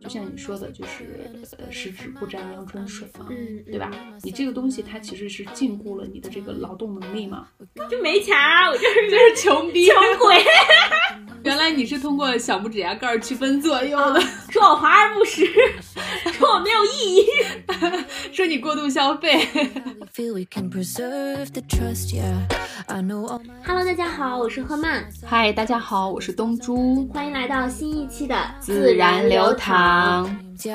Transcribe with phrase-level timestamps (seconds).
[0.00, 3.90] 就像你说的，就是呃十指不沾阳春水嘛，嗯对吧？
[4.22, 7.48] 你这个东西它其实是禁锢了你的这个劳动能力嘛，
[7.88, 9.86] 就没钱儿，我就是就是穷逼。
[9.86, 10.36] 穷鬼，
[11.44, 14.20] 原来你是通过小拇指牙盖区分左右的，
[14.50, 15.46] 说我华而不实，
[16.36, 17.26] 说我没有意义。
[18.32, 19.48] 说你过度消费。
[20.16, 22.46] We feel we can preserve the trust, yeah.
[22.88, 30.24] I know all my Hello，大家好，我是赫曼，嗨，大家好，我是东珠，欢迎来到新一期的自然流淌。
[30.56, 30.72] 今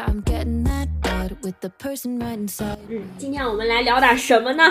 [3.31, 4.63] 天我们来聊点什么呢？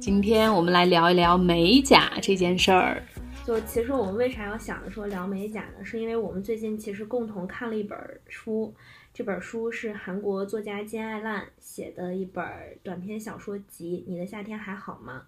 [0.00, 3.02] 今天我们来聊一聊美甲这件事儿。
[3.44, 5.84] 就其实我们为啥要想着说聊美甲呢？
[5.84, 8.74] 是因为我们最近其实共同看了一本书，
[9.16, 12.44] 这本书是韩国作家金爱烂写的一本
[12.82, 15.22] 短篇小说集《你的夏天还好吗》。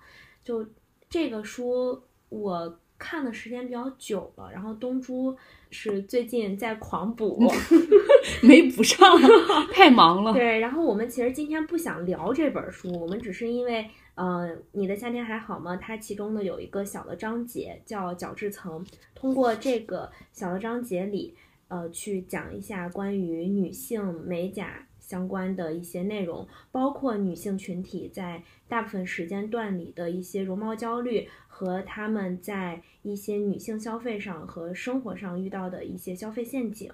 [0.47, 0.69] 就
[1.09, 5.35] 这个书我看的时间比较久了，然后东珠
[5.71, 7.51] 是最近在狂补。
[8.45, 9.19] 没补上，
[9.73, 10.35] 太忙了。
[10.35, 15.75] 对，然后我们其实今天不想聊这本书，我们只是因为，呃，你的夏天还好吗？
[15.79, 21.35] 它其中呢有一个小的章节叫角质层，通过这个小的章节里，
[21.69, 36.93] 呃，去讲一下关于女性美甲相关的一些内容，包括女性群体在大部分时间段里的一些容貌焦虑和她们在一些女性消费上和生活上遇到的一些消费陷阱。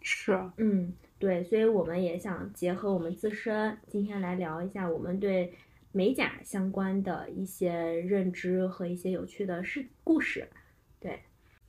[0.00, 5.52] 是，嗯，对，所以我们也想结合我们自身，今天来聊一下我们对
[5.92, 10.48] 美甲相关的一些认知和一些有趣的事故事。
[10.98, 11.20] 对，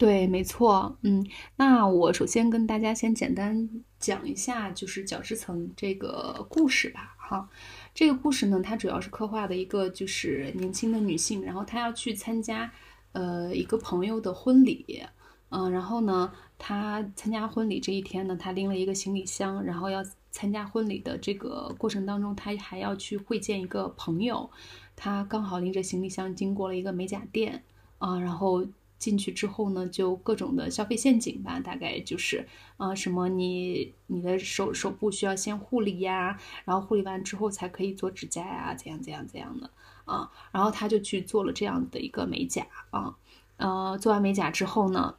[0.01, 0.97] 对，没错。
[1.03, 1.23] 嗯，
[1.57, 7.15] 那我首先跟大家先简单讲一下，就是角质层这个故事吧。
[7.19, 7.47] 哈，
[7.93, 12.71] 这个故事呢，它主要是刻画的一个就是年轻的女性，然后她要去参加
[13.11, 15.03] 呃一个朋友的婚礼。
[15.49, 24.49] 嗯，然后呢，她参加婚礼这一天呢，她拎了一个行李箱，然后要参加婚礼的这个过程当中，她还要去会见一个朋友。
[24.95, 27.63] 她刚好拎着行李箱经过了一个美甲店，
[27.99, 28.65] 啊，然后
[29.01, 32.47] 进去之后呢，就各种的消费陷阱吧，大概就是，
[32.77, 39.71] 啊，什么你你的手手部需要先护理呀，然后护理完之后才可以做指甲呀，怎样怎样怎样的，
[40.05, 43.15] 啊，然后他就去做了这样的一个美甲啊，
[43.57, 45.15] 呃，做完美甲之后呢。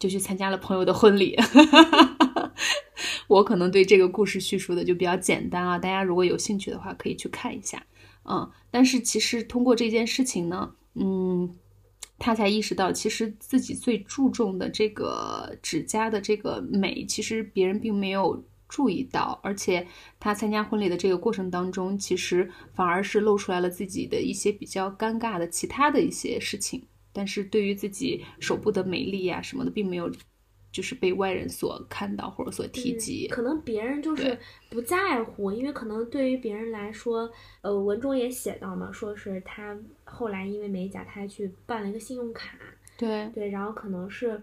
[0.00, 1.36] 就去参加了朋友的婚礼，
[3.28, 7.84] 我可能对这个故事叙述的就比较简单啊，大家如果有兴趣的话可以去看一下，
[8.24, 11.54] 嗯，但是其实通过这件事情呢，嗯，
[12.20, 19.84] 他才意识到其实自己最注重的这个指甲的这个美，其实别人并没有注意到，而且
[20.20, 26.86] 他参加婚礼的这个过程当中，其实反而是露出来了自己的一些比较尴尬的其他的一些事情。
[27.12, 30.08] 但是对于自己手部的美丽呀、什么的，并没有
[30.72, 33.26] 就是被外人所看到或者所提及。
[33.28, 34.38] 可能别人就是
[34.68, 37.30] 不在乎，因为可能对于别人来说，
[37.62, 42.56] 呃，文中也写到嘛，说是他后来因为美甲，他还去办了一个信用卡，
[42.96, 44.42] 对对，然后可能是，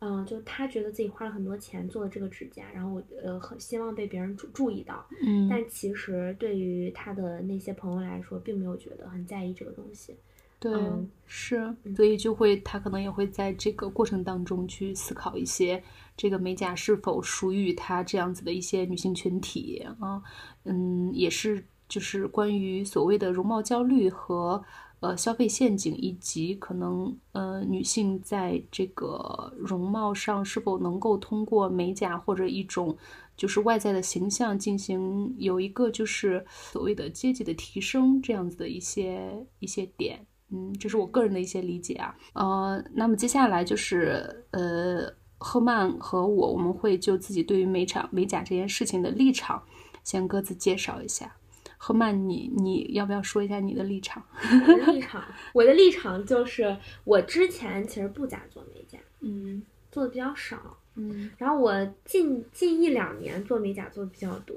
[0.00, 10.16] 嗯、就他觉得自己花了很多钱做了这个指甲，然后呃，很希望被别人注注意到，嗯，但其实对于他的那些朋友来说，并没有觉得很在意这个东西。
[10.60, 15.80] 对，嗯是，所以就会他可能也会在这个过程当中去思考一些
[16.16, 20.20] 这个美甲是否属于他这样子的一些女性群体啊，
[20.64, 24.60] 嗯，也是就是关于所谓的容貌焦虑和
[24.98, 32.98] 呃消费陷阱，以及可能呃女性在这个容貌上是否能够通过美甲或者一种
[33.36, 40.26] 就是外在的形象进行有一个就是所谓的阶级的提升这样子的一些一些点。
[40.50, 42.14] 嗯，这是我个人的一些理解啊。
[42.32, 49.62] 呃，那么接下来就是呃，赫曼和我，我们会就自己对于美场美甲这件事情的立场，
[50.04, 51.34] 先各自介绍一下。
[51.80, 54.20] 赫曼，你你要不要说一下你的立场？
[54.42, 59.62] 我的立场，我的立场就是，我之前其实不咋做美甲，嗯
[59.92, 60.76] 做的比较少。
[60.96, 64.56] 嗯然后我近近一两年做美甲做的比较多，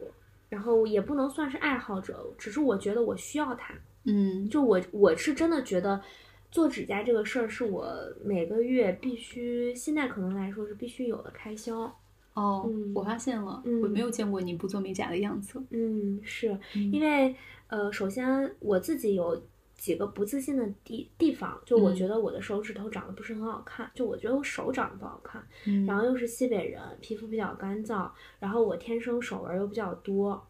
[0.52, 3.74] 然后也不能算是爱好者，只是我觉得我需要它。
[4.04, 6.02] 嗯就我我是真的觉得
[6.52, 7.88] 做指甲这个事儿是我
[8.22, 11.84] 每个月必须，现在可能来说是必须有的开销。
[12.34, 15.64] 哦，嗯我发现了，嗯我没有见过你不做美甲的样子。
[15.70, 17.34] 嗯，是嗯因为
[17.68, 19.42] 呃，首先我自己有
[19.82, 21.96] 几个不自信的地地方，就我嗯。
[21.96, 25.88] 觉得我的手指头长得不是很好看，就我觉得我手长得不好看，嗯。
[25.88, 28.08] 然后又是西北人，皮肤比较干燥，
[28.40, 30.46] 然后我天生手纹又比较多，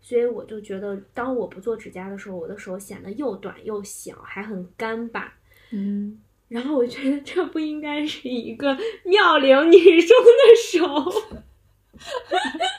[0.00, 5.34] 所以我就觉得，当我不做指甲的时候，我的手显得又短又小，还很干巴。
[5.72, 6.18] 嗯，
[6.48, 8.74] 然后我觉得这不应该是一个
[9.04, 10.80] 妙龄女生的手，
[11.98, 12.00] 就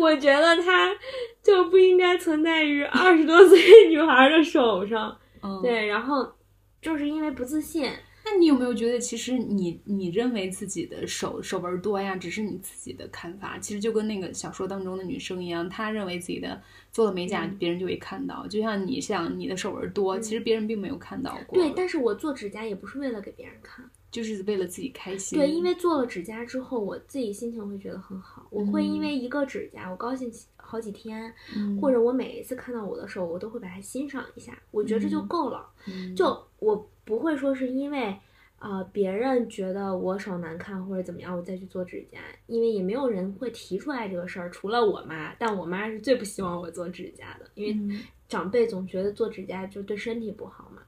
[0.00, 0.94] 我觉得它
[1.42, 3.58] 就不应该存在于二十多岁
[3.88, 5.16] 女孩的手上。
[5.42, 6.26] 嗯，对，然后
[6.80, 7.90] 就是因为不自信。
[8.28, 13.56] 那你有没有觉得，其实你你认为自己的手手纹多呀，只是你自己的看法。
[13.60, 16.60] 其实就跟那个小说当中的女生一样，她认为自己的
[16.90, 18.44] 做了美甲，嗯别人就会看到。
[18.48, 21.56] 就像你想你的手纹多，嗯其实别人并没有看到过。
[21.56, 23.88] 对，但是我做指甲也不是为了给别人看。
[24.16, 25.38] 就是为了自己开心。
[25.38, 28.46] 对，因为做了指甲之后，我自己心情会觉得很好。
[28.50, 34.58] 我会因嗯为一个指甲，我高兴起好几天，嗯或者我每一次看到我的手，我都会把它欣赏一下。
[34.70, 35.68] 我觉得这就嗯够了。
[35.86, 38.18] 嗯就我不会说是因为，
[38.58, 45.34] 呃，别人觉得我手难看或者怎么样，我再去做指甲，因为也没有人会提出来这个事儿，除了我妈。
[45.38, 50.80] 但我妈是最不希望我做指甲的，因为嗯长辈总觉得做指甲就对身体不好嘛。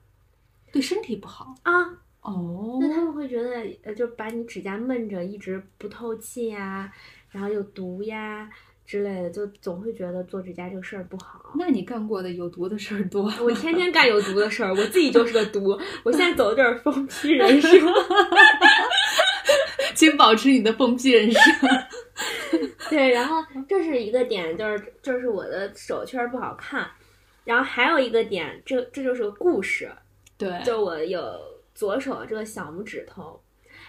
[0.71, 2.79] 对身体不好啊，哦。
[2.81, 3.51] 那他们会觉得，
[3.83, 6.93] 呃，就把你指甲闷着，一直不透气呀，
[7.31, 8.49] 然后有毒呀
[8.85, 11.53] 之类的，就总会觉得做指甲这个事儿不好。
[11.59, 13.33] 那你干过的有毒的事儿多。
[13.43, 15.79] 我天天干有毒的事儿，我自己就是个毒。
[16.05, 17.69] 我现在走的就是疯批人设。
[19.95, 21.43] 请保持你的疯批人生。
[22.89, 26.89] 对，然后这是一个点，就是就是我的手确实不好看。
[27.45, 29.91] 然后还有一个点，这这就是个故事，
[30.39, 31.21] 对，就我有
[31.79, 33.41] 左手这个小拇指头，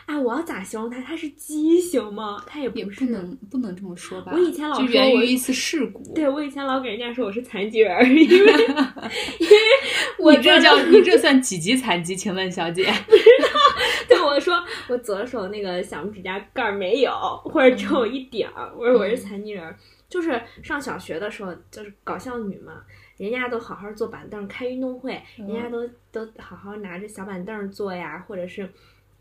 [0.06, 1.02] 哎，我要咋形容它？
[1.02, 2.40] 它是畸形吗？
[2.46, 3.04] 它也也不是。
[3.04, 4.32] 不能不能这么说吧。
[4.32, 6.14] 我以前老说我源于一次事故。
[6.14, 9.58] 对，我以前老给人家说我是残疾人儿，因为 因为
[10.20, 12.16] 我这叫 你这算几级残疾？
[12.16, 12.84] 请问小姐？
[13.08, 13.60] 不知道
[14.08, 17.12] 对我说我左手那个小拇指甲盖儿没有，
[17.44, 19.76] 或者只有一点儿，我说我是残疾人儿。
[20.08, 22.84] 就是上小学的时候，就是搞笑女嘛，
[23.20, 28.68] 人家都好好坐板凳开运动会，人家都都好好拿着小板凳坐呀，或者是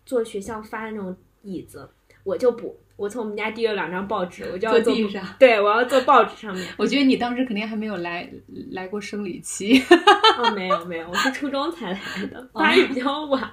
[0.07, 1.91] 坐学校发的那种椅子，
[2.23, 6.65] 我就不，我从我们家递了两张报纸，我就要坐坐地上对，我要坐报纸上面。
[6.77, 8.31] 我觉得你当时肯定还没有来
[8.71, 9.83] 来过生理期。
[10.39, 11.99] 哦，没有没有，我是初中才来
[12.31, 13.51] 的，发育比较晚，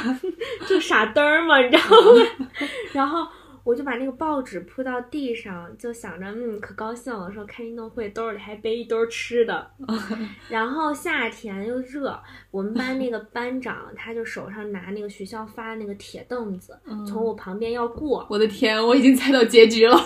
[0.66, 2.48] 就傻嘚儿嘛，你知道吗？
[2.94, 3.28] 然后
[3.64, 9.70] 我就把那个报纸铺到地上，就想着嗯可高兴了，说开运动会兜里还背一兜吃的。
[10.48, 12.20] 然后夏天又热，
[12.50, 19.96] 我们班那个班长他就手上拿那个学校发的那个铁凳子，从我旁边要过，我的天，我已经猜到结局了。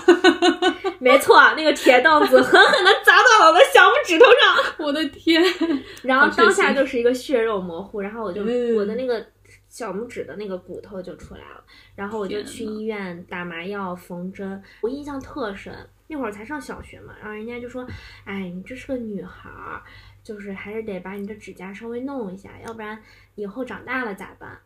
[0.99, 4.87] 没错，那个铁凳子狠狠地砸到了我的小拇指头上。
[4.87, 5.43] 我的天，
[6.03, 9.25] 然后当下就是一个血肉模糊，然后我就、嗯我的那个
[9.77, 11.63] 小拇指的那个骨头就出来了，
[11.95, 15.87] 然后我就去医院打麻药缝针，我印象特深。
[16.07, 17.87] 那会儿才上小学嘛，然后人家就说
[18.25, 19.83] ：“哎，你这是个女孩儿，
[20.25, 22.99] 就是还是得把你的指甲稍微弄一下，要不然
[23.35, 24.59] 以后长大了咋办？”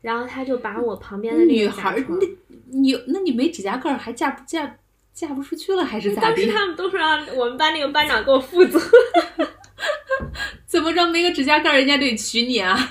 [0.00, 2.26] 然后他就把我旁边的那女孩儿，那
[2.70, 4.78] 你那你没指甲盖儿，还嫁不嫁
[5.12, 6.28] 嫁不出去了，还是咋的？
[6.28, 8.80] 当时他们都说让我们班那个班长给我负责。
[10.66, 12.74] 怎么着没个指甲盖儿，人家得娶你啊？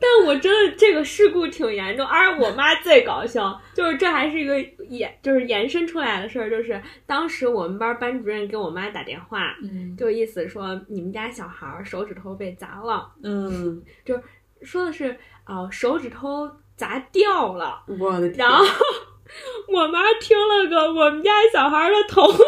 [0.00, 14.20] 但我真的这个事故挺严重，而我妈最搞笑，就是这还是一个延，就是延伸出来的事儿，就是当时我们班班主任给我妈打电话，嗯就意思说你们家小孩儿手指头被砸了，嗯，就
[14.62, 15.10] 说的是
[15.44, 18.64] 啊、呃手指头砸掉了，我的天，然后
[19.72, 22.42] 我妈听了个我们家小孩儿的头 掉，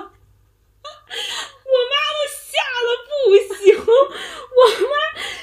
[3.34, 3.90] 行，我妈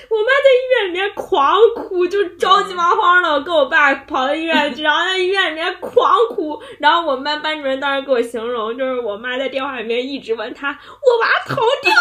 [0.09, 11.91] 我妈在医院里面狂哭，就着急忙慌的跟我爸跑到医院去，然后在医院里面狂哭，然后我们班班主任当时给我形容，就是我妈在电话里面一直问他，我娃头掉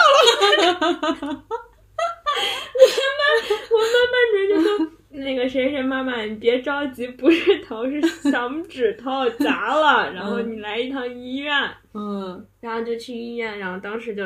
[0.70, 0.84] 了，我
[3.08, 3.12] 妈
[3.70, 4.68] 我妈班主任就说。
[5.14, 11.54] 那个谁谁妈妈，你别着急，不是头，是小拇指头砸了，然后你来一趟医院。
[11.92, 14.24] 嗯然后就去医院，然后当时就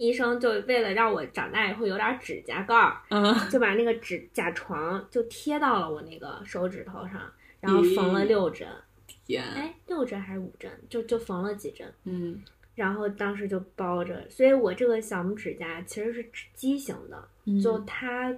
[0.00, 7.20] 医生就为了让我长大以后有点指甲盖儿，嗯，就把那个指甲床就贴到了我那个手指头上，
[7.60, 8.66] 然后缝了六针，
[9.06, 12.42] 天，哎，六针还是五针，就就缝了几针，嗯
[12.74, 18.34] 然后当时就包着，所以我这个小拇指甲其实是畸形的，嗯就它。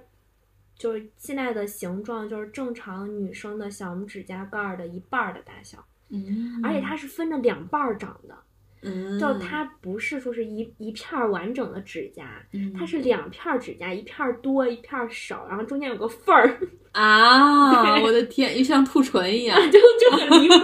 [0.75, 8.35] 就是现在的形状，就是正常女生的小拇指甲盖儿的一半儿的大小，嗯，而且它是分着两半儿长的。
[8.83, 16.59] 嗯，就它不是说是一一片儿完整的指甲，嗯它是两片儿指甲，一片儿多，一片儿少，然后中间有个缝儿，
[16.91, 19.57] 啊，我的天，又像兔唇一样。
[19.71, 20.55] 就就很离谱。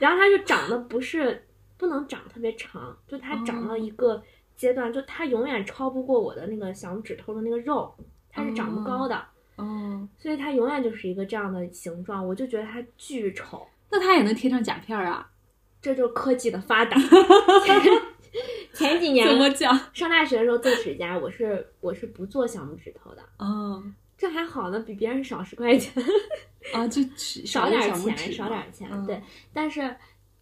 [0.00, 1.46] 然后它就长得不是
[1.78, 4.22] 不能长特别长，就它长到哦一个
[4.56, 7.94] 阶段，就它永远超不过我的那个小指头的那个肉，
[8.30, 9.24] 它是长不高的，
[9.56, 13.64] 哦，所以它永远就是一个这样的形状，我就觉得它巨丑。
[13.90, 15.30] 那它也能贴上甲片儿啊？
[15.84, 16.96] 这就是科技的发达。
[18.72, 19.78] 前几年怎么讲？
[19.92, 23.82] 上大学的时候做指甲，我是我是不做小拇指头的，哦，
[24.16, 26.02] 这还好呢，比别人少十块钱，
[26.72, 29.22] 啊，就 少点钱，钱，少点钱，嗯对。
[29.52, 29.94] 但是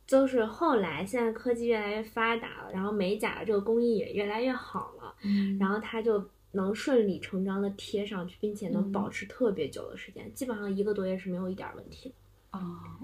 [0.07, 12.15] 就是后来现在科技越来越发达了，然后美甲的这个工艺也越来越好了，嗯，然后它就能顺理成章的贴上去，并且能嗯保持特别久的时间，基本上一个多月是没有一点问题的。
[12.53, 12.61] 哦，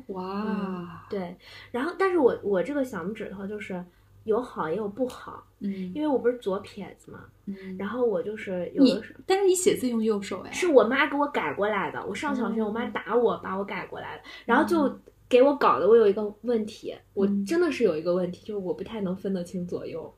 [0.09, 1.37] 哇，对，
[1.71, 3.83] 然后但是我我这个小拇指头就是
[4.25, 9.21] 有好也有不好，嗯因为我不是左撇子嘛，嗯，然后我就是有你的时候。
[9.27, 12.05] 但是你写字用右手哎，是我妈给我改过来的。
[12.07, 20.15] 我上小学，哦我妈打我，把我改过来的，然后就给我搞的我有一个问题，我嗯真的是有一个问题，就是我不太能分得清左右。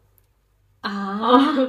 [0.80, 1.20] 啊，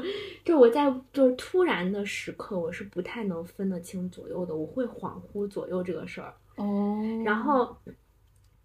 [0.46, 6.34] 就我在就是突然的时刻，我是不太能分得清左右的，我会恍惚左右这个事儿。
[6.56, 7.76] 哦，然后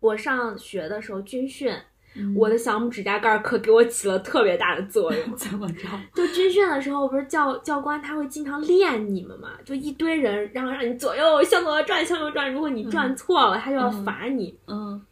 [0.01, 1.73] 我上学的时候军训，
[2.15, 5.33] 嗯我的小拇指甲盖儿可给我起了特别大的作用。
[5.37, 5.89] 怎么着？
[6.15, 9.51] 就军训的时候，不是教教官他会经常练你们嘛？
[9.65, 12.53] 就一堆人，然后让你左右向左转，向右转。
[12.53, 14.59] 如果你转错了，他就要嗯罚你。
[14.67, 15.05] 嗯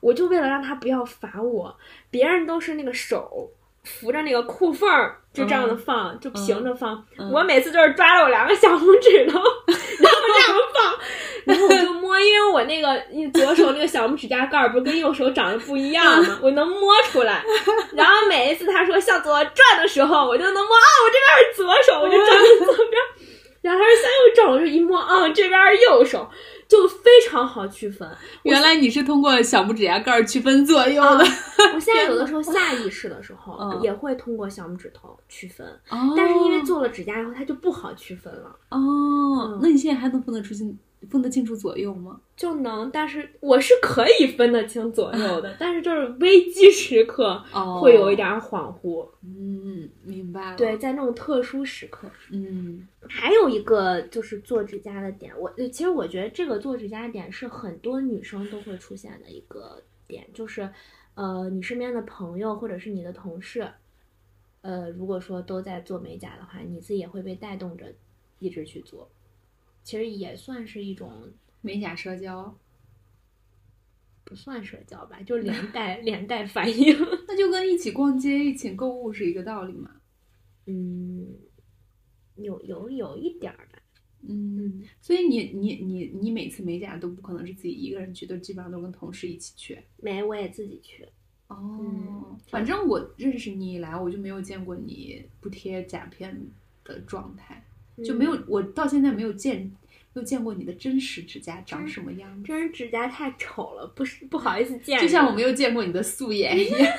[0.00, 1.76] 我就为了让他不要罚我，
[2.10, 3.48] 别人都是那个手
[3.84, 7.04] 扶着那个裤缝儿，就这样的放，就平着放。
[7.16, 10.98] 嗯我每次就是抓着我两个小拇指头，然后这样放，
[11.44, 17.44] 然后我就摸，因为我那个左手那个小拇指甲盖儿不是跟右手长得不一样吗，我能摸出来。
[17.92, 23.00] 然后每一次他说向左转的时候，我就能摸啊，我这边是左手，我就转到左边。
[23.60, 26.28] 然后他说向右转，我就一摸啊，这边是右手，
[26.66, 28.08] 就非常好区分。
[28.42, 31.24] 原来你是通过小拇指甲盖儿区分左右的，
[31.72, 40.76] 我现在有的时候 下意识的时候嗯也会通过小拇指头区分，哦但是因为做了指甲以后，它就不好区分了，哦嗯，那你现在还能不能出清
[41.10, 42.20] 分得清楚左右吗？
[42.36, 49.08] 就能，但是我是可以分得清左右的， 但是就是危机时刻哦会有一点恍惚。
[49.22, 50.56] 嗯，明白了。
[50.56, 60.68] 对，，在那种特殊时刻，嗯还有一个就是做指甲的点，我呃其实我觉得这个做指甲点是很多女生都会出现的一个点，就是
[61.14, 63.68] 呃你身边的朋友或者是你的同事，
[64.62, 67.86] 呃如果说都在做美甲的话，你自己也会被带动着
[68.38, 69.08] 一直去做，
[69.82, 72.56] 其实也算是一种美甲社交，
[74.24, 76.96] 不算社交吧，就连 带连带反应。
[77.26, 79.90] 那就跟一起逛街、一起购物是一个道理嘛。
[80.66, 81.26] 嗯，
[82.36, 83.78] 有有有一点儿吧。
[84.24, 89.76] 嗯，所以你你你你每次美甲都不可能是自己一个人去，都基本上都跟同事一起去。
[89.96, 91.04] 没，我也自己去。
[91.48, 96.40] 哦嗯，反正我认识你以来，我就没有见过你不贴甲片
[96.84, 97.62] 的状态，
[98.04, 99.56] 就没有嗯我到现在没有见
[100.14, 105.00] 没有见过你的真实指甲长什么样子，真人指甲太丑了，不是不好意思见。
[105.00, 106.92] 就像我没有见过你的素颜一样。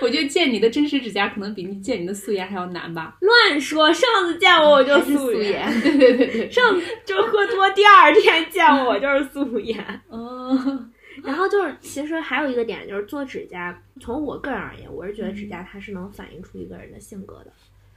[0.00, 3.16] 我觉得见你的真实指甲可能比你见你的素颜还要难吧？
[3.20, 6.74] 乱说，上次见我我就素颜，颜，对对对对， 上
[7.06, 9.78] 就喝多第二天见我我就是素颜。
[10.10, 10.90] 嗯
[11.22, 17.52] 然后就是，其实还有一个点就是做指甲，从我个人而言，我是觉得指甲它是能反映出一个人的性格的。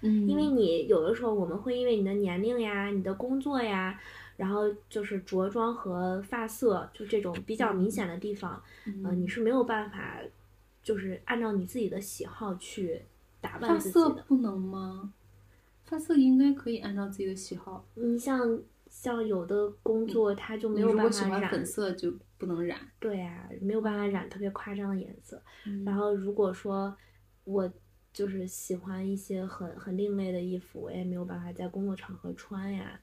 [0.05, 3.99] 嗯，因为你有的时候我们会因为你的年龄呀、你的工作呀，
[4.37, 10.19] 然后就是着装和发色，就这种比较明显的地方，嗯呃，你是没有办法，
[10.83, 13.01] 就是按照你自己的喜好去
[13.41, 13.99] 打扮发自己的。
[14.01, 15.13] 色不能吗？
[15.85, 17.85] 发色应该可以按照自己的喜好。
[17.93, 18.59] 你像
[18.89, 22.79] 像有的工作，它就没有办法染喜欢粉，色就不能染。
[22.99, 25.39] 对呀、没有办法染特别夸张的颜色。
[25.67, 26.95] 嗯然后如果说
[27.43, 27.71] 我
[28.15, 32.97] 就是喜欢一些很很另类的衣服，我也没有办法在工作场合穿呀。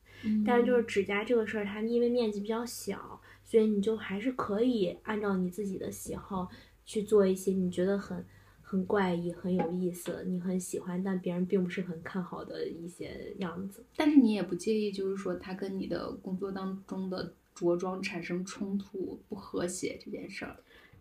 [0.47, 6.49] 但是就是指甲这个事儿，它因为面积比较小，所以你就还是可以按照你自己的喜好
[6.87, 8.25] 去做一些你觉得很
[8.63, 13.85] 很怪异、很有意思、你很喜欢，但别人并不是很看好的一些样子。
[13.95, 20.57] 但是你也不介意，就是说它跟你的工作当中的着装产生冲突、不和谐这件事儿。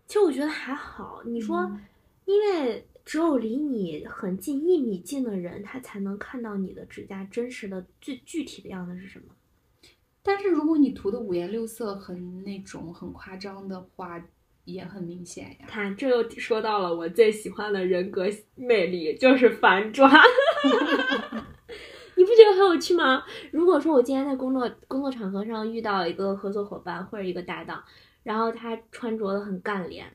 [0.06, 1.80] 其实我觉得还好，你说，嗯
[2.26, 9.26] 因为只有离你很近一米近的人，他才能看到你的指甲真实的最具体的样子是什么。
[10.24, 14.24] 但是如果你涂的五颜六色、很那种很夸张的话，
[14.66, 15.66] 也很明显呀。
[15.68, 20.08] 看，这又说到了我最喜欢的人格魅力，就是反抓。
[22.16, 23.24] 你不觉得很有趣吗？
[23.52, 27.84] 如果说我今天在工作工作场合上遇到一个合作伙伴或者一个搭档，
[28.22, 30.06] 然后他穿着的很干练，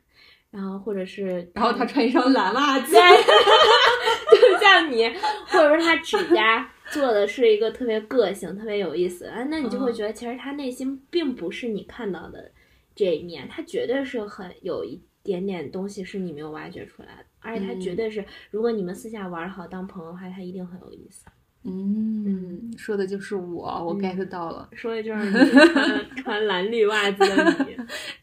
[0.57, 5.07] 然然后或者是然后他穿一双蓝袜子，对，就像你，
[5.49, 9.95] 或者说他指甲做的是一个特别个性、特别有意思，啊，那你就会嗯。
[9.95, 12.51] 觉得其实他内心并不是你看到的
[12.95, 17.97] 这一面，他绝对是很有一点点东西是你没有挖掘出来的，而且他绝嗯。
[17.97, 21.27] 对是，如果你们私下玩好当朋友的话，他一定很有意思。
[21.69, 27.77] 嗯，说的就是我，我嗯 get 到了，说的就是你穿 穿蓝绿袜子的你。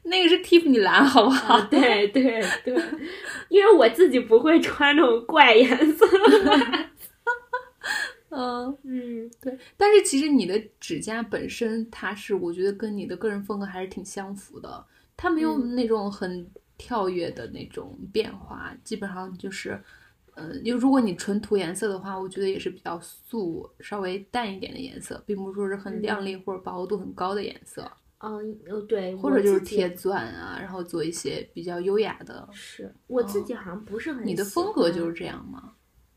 [0.10, 1.56] 那个是 Tiffany 蓝，好不好？
[1.56, 2.74] 啊，对对对，
[3.50, 7.10] 因为我自己不会穿那种怪颜色的袜子。
[8.32, 9.58] 嗯，嗯，对。
[9.76, 14.86] 但是其实你的指甲本身，它是我觉得跟你的个人风格还是挺相符的，
[15.18, 16.48] 它没有嗯那种很
[16.78, 19.78] 跳跃的那种变化，基本上就是。
[20.36, 32.48] 嗯，因为如果你纯涂颜色的话，我觉得也是比较素、稍微淡一点的颜色，并不是说是很亮丽或者饱和度很高的颜色，嗯，呃，对，或者就是贴钻啊，然后做一些比较优雅的。
[32.52, 35.74] 是我自己好像不是很、你的风格就是这样吗？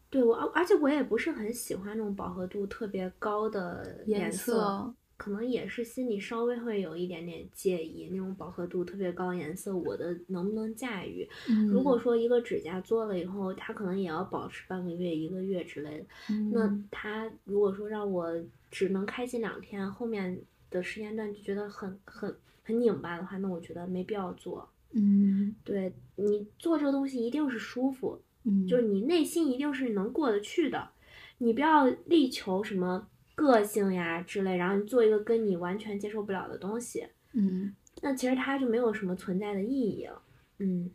[0.09, 11.29] 对我，而而且我也不是很喜欢那种饱和度特别高的颜色，可能也是心里稍微会有一点点介意那种饱和度特别高颜色，我的能不能驾驭？
[11.49, 16.07] 嗯如果说一个指甲做了以后，它可能也要保持半个月、一个月之类的，
[16.53, 18.31] 那它如果说让我
[18.71, 20.39] 只能开心两天，后面
[20.71, 24.69] 的时间段就觉得很很很拧巴的话，那我觉得没必要做。
[24.93, 25.55] 嗯。
[25.65, 30.91] 对你做这个东西一定是舒服，嗯，就是你内心一定是能过得去的，
[31.39, 40.23] 你不要力求什么个性呀之类，然后你做一个跟你完全接受不了的东西，嗯，那其实它就没有什么存在的意义了。
[40.59, 40.91] 嗯，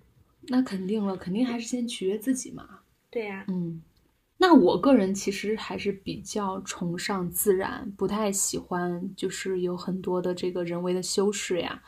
[0.50, 2.80] 那肯定了，肯定还是先取悦自己嘛。
[3.10, 3.82] 对呀、嗯，
[4.38, 11.84] 那我个人其实还是比较崇尚自然，不太喜欢就是有很多的这个人为的修饰呀，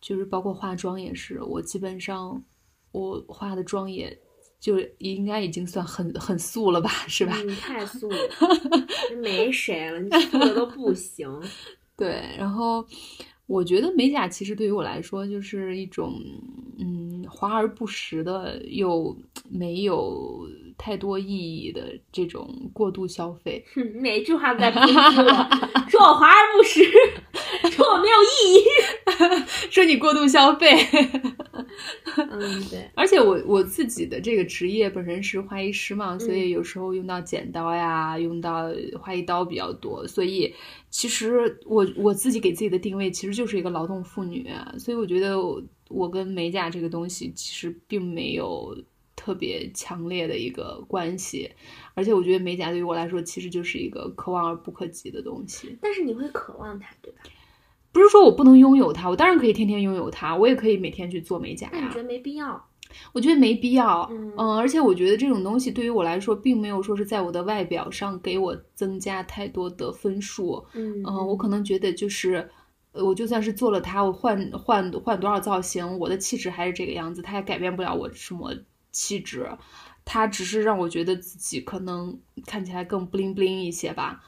[0.00, 2.40] 就是包括化妆也是，我基本上
[2.92, 4.16] 我化的妆也
[4.62, 7.34] 就应该已经算很很素了吧，是吧？
[7.42, 8.16] 嗯你太素了，
[9.20, 11.28] 没谁了，你素的都不行。
[11.98, 12.86] 对，然后
[13.46, 16.14] 我觉得美甲其实对于我来说就是一种，
[16.78, 19.16] 嗯，华而不实的，又
[19.50, 20.46] 没有
[20.78, 23.64] 太多意义的这种过度消费。
[23.74, 25.26] 哼每一句话都在抨击我，
[25.90, 26.80] 说我华而不实，
[27.70, 28.64] 说 我没有意义。
[29.70, 30.70] 说你过度消费，
[32.16, 38.70] 嗯，对， 而且我我自己的这个职业本身是花艺师嘛，所嗯以有时候用到剪刀呀，用到
[39.00, 40.54] 花艺刀比较多，所以
[40.90, 44.48] 其实我我自己给自己的定位其实就是一个劳动妇女，
[44.78, 48.76] 所以我觉得我我跟美甲这个东西其实并没有
[49.16, 51.50] 特别强烈的一个关系，
[51.94, 55.76] 而且我觉得美甲对于我来说其实就是一个可望而不可及的东西。
[55.80, 57.20] 但是你会渴望它，对吧？
[57.92, 61.96] 不是说我不能拥有它，我当然可以天天拥有它，我也可以每天去做美甲呀那你觉。
[61.96, 62.68] 得没必要？
[63.12, 72.50] 我觉得没必要，嗯而且我觉得这种东西对于我来说，并没有说是在我的外表上给我增加太多的分数，嗯嗯、我可能觉得就是，
[72.92, 78.54] 呃，我就算是做了它，我换换换多少造型，我的气质还是这个样子，它也改变不了我什么
[78.90, 79.48] 气质，
[80.04, 84.22] 它只是让我觉得自己可能看起来更 bling bling 一些吧，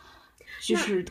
[0.63, 1.05] 就是。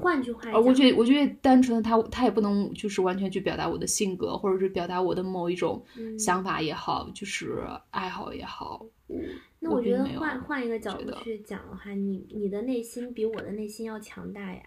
[0.00, 8.84] 换句话呃，我，觉得，我觉得单纯的他，他也不能就是完全去表达我的性格，或者是表达我的某一种嗯想法也好，就是爱好也好。
[9.08, 9.16] 我
[9.60, 14.60] 那我觉得换换一个角度去讲的话，你你的内心比我的内心要强大呀。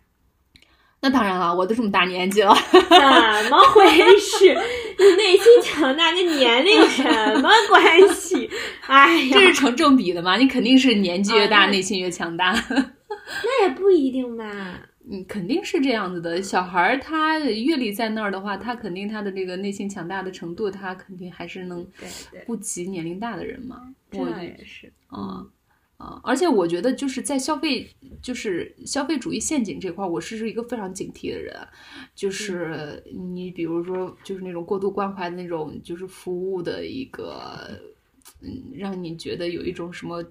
[1.01, 3.87] 那当然了，我都这么大年纪了，怎么回
[4.17, 4.47] 事？
[4.47, 7.03] 你内心强大跟年龄什
[7.41, 8.49] 么关系？
[8.85, 10.35] 哎呀，这是成正比的嘛？
[10.35, 12.51] 你肯定是年纪越大，啊内心越强大。
[12.69, 14.88] 那也不一定吧。
[15.11, 16.41] 嗯，肯定是这样子的。
[16.41, 21.85] 小孩儿他阅历在那儿的话，他肯定他的这个内心强大的程度，他肯定还是能
[22.45, 23.93] 不及年龄大的人嘛。
[24.11, 24.91] 这我也是。
[25.07, 25.47] 啊
[25.97, 26.21] 啊！
[26.23, 27.89] 而且我觉得就是在消费，
[28.21, 31.55] 就是消费主义陷阱这块儿，我是一个非常警惕的人。
[32.15, 37.67] 就是你比如说，就是那种过度关怀的那种，就是服务的一个，
[38.41, 40.23] 嗯，让你觉得有一种什么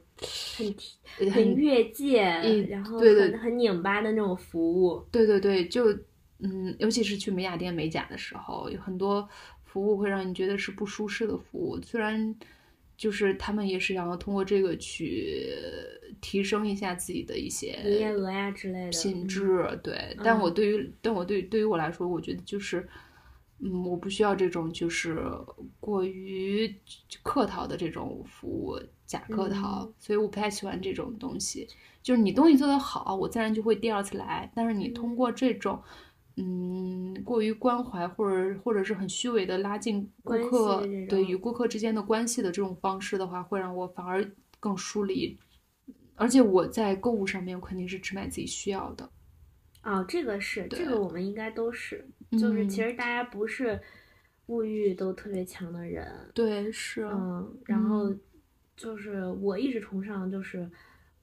[0.56, 0.74] 很
[1.18, 5.04] 呃很越界，嗯然后对对很很拧巴的那种服务。
[5.10, 5.92] 对对对，就
[6.38, 9.28] 嗯，尤其是去美甲店美甲的时候，有很多
[9.64, 11.78] 服务会让你觉得是不舒适的服务。
[11.82, 12.34] 虽然
[12.96, 15.46] 就是他们也是想要通过这个去
[16.22, 20.16] 提升一下自己的一些营业额呀之类的嗯品质，对。
[20.24, 22.88] 但我对于，但我对对于我来说，我觉得就是。
[23.60, 25.20] 嗯，我不需要这种就是
[25.80, 26.72] 过于
[27.22, 31.66] 客套的这种服务，假客套，嗯所以我不太喜欢这种东西。
[32.02, 34.50] 就是你东西做得好，我自然就会第二次来。
[34.54, 35.82] 但是你通过这种
[36.36, 44.24] 嗯过于关怀或者或者是很虚伪的拉近顾客对与顾客之间的关系的这种方式的话，会让我反而
[44.60, 45.36] 更疏离。
[46.14, 49.10] 而且我在购物上面肯定是只买自己需要的。
[49.82, 52.82] 哦，这个是，这个我们应该都是，就是其嗯。
[52.82, 53.80] 实大家不是
[54.46, 58.20] 物欲都特别强的人，对，是，嗯，然后嗯。
[58.76, 60.70] 就是我一直崇尚，就是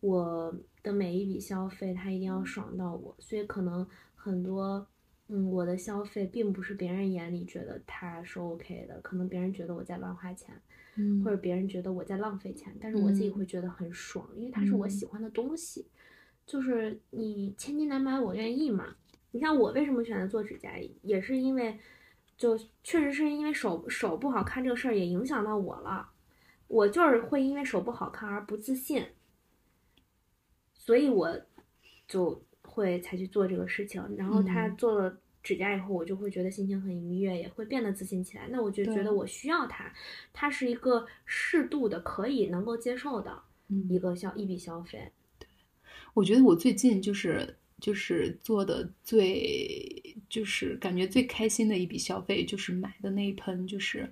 [0.02, 4.88] 我的每一笔消费，它一定要爽到我，所以可能很多，
[5.28, 10.62] 嗯，我的消费并不是别人眼里觉得它是 OK 的，可能别人觉得我在乱花钱，
[10.96, 13.32] 嗯或者别人觉得我在浪费钱，但是我自己嗯。
[13.32, 14.90] 会觉得很爽，因为它是我嗯。
[14.90, 15.88] 喜欢的东西，
[16.46, 18.96] 就是你千金难买我愿意嘛。
[19.36, 20.72] 你像我为什么选择做指甲，
[21.02, 21.78] 也是因为，
[22.38, 26.10] 就确实是因为手手不好看这个事儿也影响到我了，
[26.70, 29.06] 我就是会因为手不好看而不自信，
[30.74, 31.38] 所以我
[32.08, 34.02] 就会才去做这个事情。
[34.18, 38.48] 然后他嗯做了指甲以后，我就会觉得心情很愉悦，也会变得自信起来。
[38.50, 39.92] 那我就觉得我需要它，
[40.32, 45.12] 它是一个适度的可以能够接受的嗯一个消一笔消费。
[46.14, 54.12] 我觉得我最近就是就是做的最就是感觉最开心的一笔消费，就是买的那一盆就是，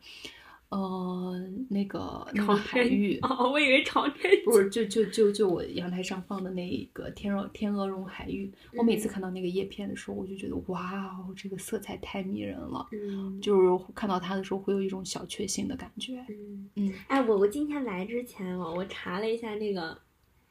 [0.69, 9.09] 呃，那个那个海芋，哦，我以为朝天不是就就就就我阳台上放的那一个天鹅天鹅绒海芋，我每次嗯。
[9.09, 12.87] 看到那个叶片的时候，我就觉得哇哦，这个色彩太迷人了。
[12.91, 16.23] 嗯，就是看到它的时候，会有一种小确幸的感觉。
[16.29, 16.93] 嗯，嗯。
[17.07, 19.97] 哎，我我今天来之前哦，我查了一下那个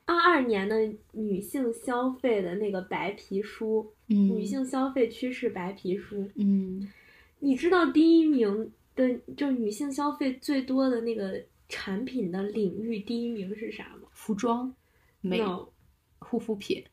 [0.04, 6.28] 二二年的女性消费的那个白皮书，嗯，女性消费趋势白皮书。
[6.34, 6.90] 嗯，
[7.38, 14.74] 你知道第一名的就女性消费最多的那个产品的领域第一名是啥吗服装、
[15.20, 15.72] 没有
[16.18, 16.84] 护肤品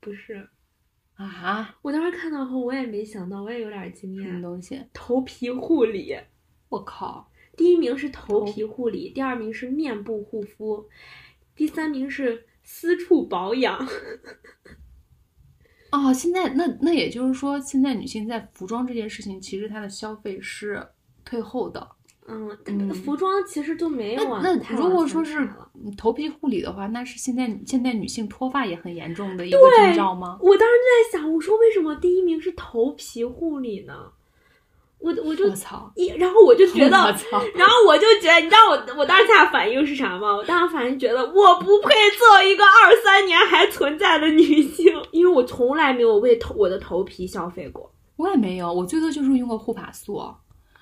[0.00, 0.48] 不是。
[1.14, 4.42] 啊，我当时看到后，我也没想到，我也有点惊讶什么讶。
[4.42, 4.78] 东西？
[4.92, 6.14] 头皮护理，
[6.68, 7.30] 我靠！
[7.56, 10.86] 第一名是头皮护理，第二名是面部护肤，
[11.56, 13.76] 第三名是私处保养。
[15.90, 20.86] 哦，现在那那也就是说，现在女性在服装这件事情，其实她的消费是
[21.24, 21.88] 退后的。
[22.28, 25.48] 嗯，嗯服装其实就没有那那如果说是
[25.96, 30.36] 头皮护理的话，那是现在现在女性脱发也很严重的一个征兆吗？
[30.42, 33.94] 我当时就在想，我说为什么第一名是头皮护理呢？
[34.98, 35.90] 我我就我操！
[35.94, 36.96] 一，然后我就觉得！
[37.54, 40.34] 然后我就觉得，你知道我我当下反应是啥吗？
[40.34, 50.20] 我当时反应觉得我不配做一个二三年还存在的女性，因为我从来没有为头我的头皮消费过，我也没有，我最多就是用过护发素，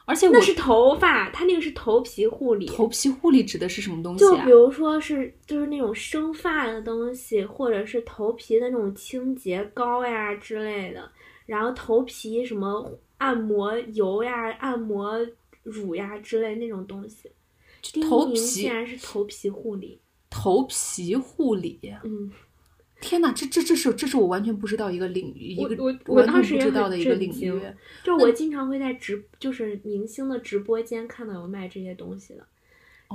[0.06, 2.66] 而且我那是头发，它那个是头皮护理。
[2.66, 4.50] 头皮护理指的是什么东西啊就比？
[4.50, 11.10] 如说是就是那种生发的东西，或者是头皮的那种清洁膏呀之类的，
[11.46, 12.86] 然后头皮什么
[13.18, 15.18] 按摩油呀、按摩
[15.62, 17.30] 乳呀之类那种东西。
[18.08, 20.00] 头皮竟然是头皮护理，
[20.30, 22.30] 头皮护理，嗯，
[22.98, 27.60] 天呐，这这这是这是我完全不知道一个领域，一个我当时也很不知道的一个领域。
[28.02, 32.46] 就我经常会在直就是明星的直播间看到有卖这些东西的，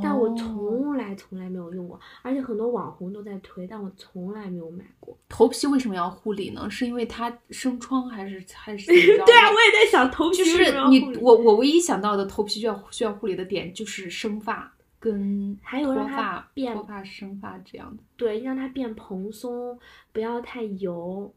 [0.02, 5.18] 但我哦从来从来没有用过，而且很多网红都在推，但我从来没有买过。
[5.28, 6.70] 头皮为什么要护理呢？
[6.70, 19.80] 是因为它生疮还是还是 对啊，我也在想头皮就是你我我唯一想到的头皮需要需要护理的点就是生发跟脱还有让它发变脱发生发这样的，对，让它变蓬松，
[20.12, 21.34] 不要太油。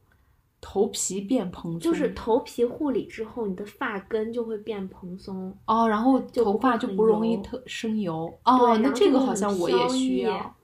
[0.65, 5.53] 头皮变蓬松，就是头皮护理之后，你的发根就会变蓬松。
[5.67, 10.55] 哦，然后头发就不容易特生油哦，那这个好像我也需要。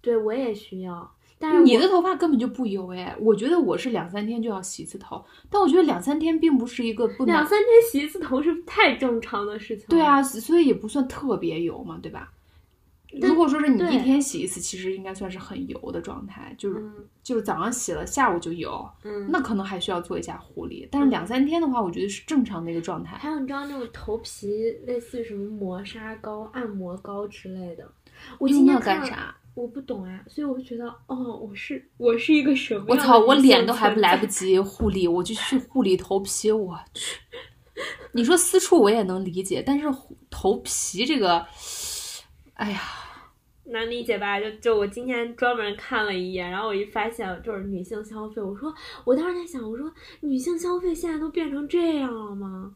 [0.00, 9.84] 对我也需要，但是你的头发根本就不油哎，我觉得我是两三天就要洗一次头，但我觉得两三天并不是一个不，两三天洗一次头是太正常的事情。
[9.88, 12.32] 对啊，所以也不算特别油嘛，对吧？
[13.20, 20.88] 但如果说是你一天洗一次，其实应该算是很油的状态，就是、嗯就是早上洗了，下午就油，嗯，那可能还需要做一下护理。
[20.90, 23.16] 但是两三天的话，我觉得是正常的一个状态。
[23.16, 24.46] 还有你知道那种头皮
[24.86, 27.90] 类似于什么磨砂膏、按摩膏之类的，
[28.38, 28.78] 我用那？
[28.78, 29.34] 干啥？
[29.54, 37.16] 我不懂啊，所以我就觉得，哦，我是我是一个什么我操，我脸都还不来不 及护理，我就去护理头皮，我去。
[38.12, 41.46] 你说私处我也能理解，但是护头皮这个，
[42.54, 42.80] 哎呀，
[43.68, 44.40] 难理解吧？
[44.40, 48.72] 就就我今天专门看了一眼，然后我一发现就是女性消费，我说
[49.04, 52.74] 我当时在想，我说女性消费现在都变成这样了吗？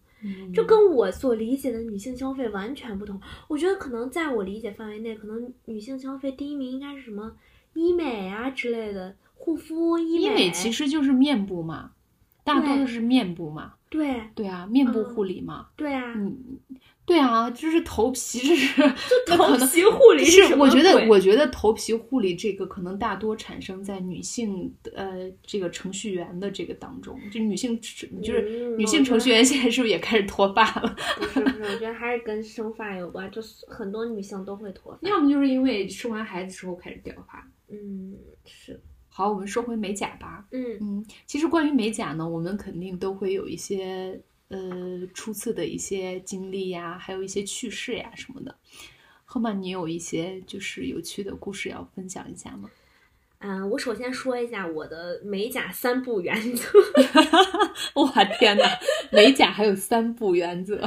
[0.53, 3.19] 这跟我所理解的女性消费完全不同。
[3.49, 7.33] 我觉得可能在我理解范围内，可能女性消费第一名应该是什么
[7.73, 10.51] 医美啊之类的，护肤医医美。
[10.51, 11.93] 其实就是面部嘛，
[12.45, 13.75] 大多数是面部嘛。
[13.89, 15.69] 对对啊，面部嗯护理嘛。
[15.75, 16.37] 对啊，嗯，
[17.11, 18.83] 对啊，就是头皮，这是
[19.27, 30.97] 就头皮护理是我觉得，我觉得头皮护理这个可能大多产生在女性呃这个程序员的这个当中，就女性就是嗯女性程序员现在是不是也开始脱发了？
[31.19, 35.09] 不是不是，我觉得还是跟生发有关，就是很多女性都会脱发。
[35.09, 37.45] 要么就是因为生完孩子之后开始掉发。
[37.69, 40.47] 嗯，是，好，我们说回美甲吧。
[40.53, 48.55] 嗯嗯，其实关于美甲呢，我们肯定都会有一些呃初次的一些经历呀，还有一些趣事呀什么的。
[49.25, 52.69] 赫曼，你有一些就是有趣的故事要分享一下吗？
[53.39, 56.69] 嗯，我首先说一下我的美甲三不原则。
[57.95, 58.65] 哇天呐，
[59.11, 60.79] 美甲还有三不原则，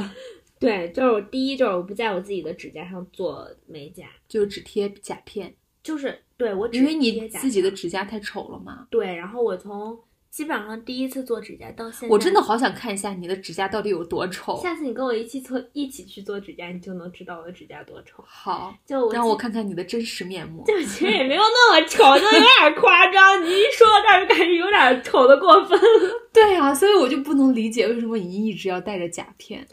[0.60, 8.86] 对，就是我第一就是我不在我自己的指甲上做美甲，就只贴甲片，就是对我只因为你自己的指甲太丑了嘛。
[8.90, 9.98] 对，然后我从
[10.34, 14.60] 基本上第一次做指甲到现在，我真的好想看一下你的指甲到底有多丑。
[14.60, 18.20] 下次你跟我一起做，一起去做指甲，你就能知道我的指甲多丑。
[18.26, 20.64] 好，就我让我看看你的真实面目。
[20.66, 23.44] 就其实也没有那么丑，就有点夸张。
[23.44, 26.10] 你一说到这儿，就感觉有点丑的过分了。
[26.34, 29.64] 对啊，所以我就不能理解为什么你一直要带着甲片。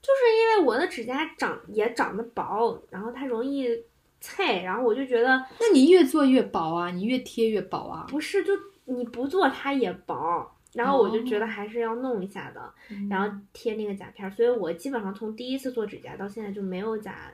[0.00, 3.66] 就是因为我的指甲长也长得薄，然后它容易
[4.20, 8.06] 脆，然后我就觉得那你越做越薄啊，你越贴越薄啊。
[8.08, 8.52] 不是，就
[8.86, 14.30] 你不做它也薄，然后我就觉得哦还是要弄一下的，嗯然后贴那个甲片儿。
[14.30, 17.30] 所以我基本上从第一次做指甲到现在就没有甲，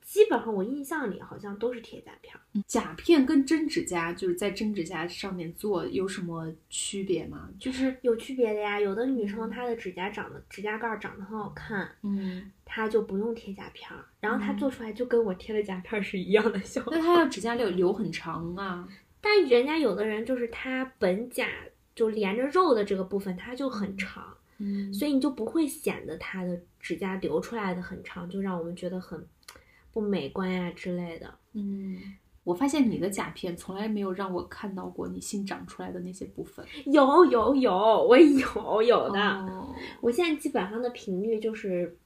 [0.00, 2.40] 基本上我印象里好像都是贴甲片儿。
[2.66, 7.50] 甲片跟真指甲就是在真指甲上面做有什么区别吗？
[7.58, 17.02] 就是有区别的呀，有的女生她的指甲长得指甲盖儿长得很好看，嗯，她就不用贴甲片儿，然后她嗯做出来就跟我贴的甲片儿是一样的效果那。
[17.02, 18.88] 她要指甲留留很长啊。
[19.28, 21.48] 但人家有的人就是他本甲
[21.96, 29.26] 就连着肉的这个部分，它就很长，嗯所以你就不会显得他的指甲留出来的很长，就让我们觉得很
[29.92, 31.34] 不美观呀之类的。
[31.54, 31.98] 嗯，
[32.44, 36.64] 我发现你的甲片从来没有让我看到过你新长出来的那些部分。
[36.84, 37.72] 有有有，
[38.08, 39.20] 我有有的。
[39.20, 41.98] 哦，我现在基本上的频率就是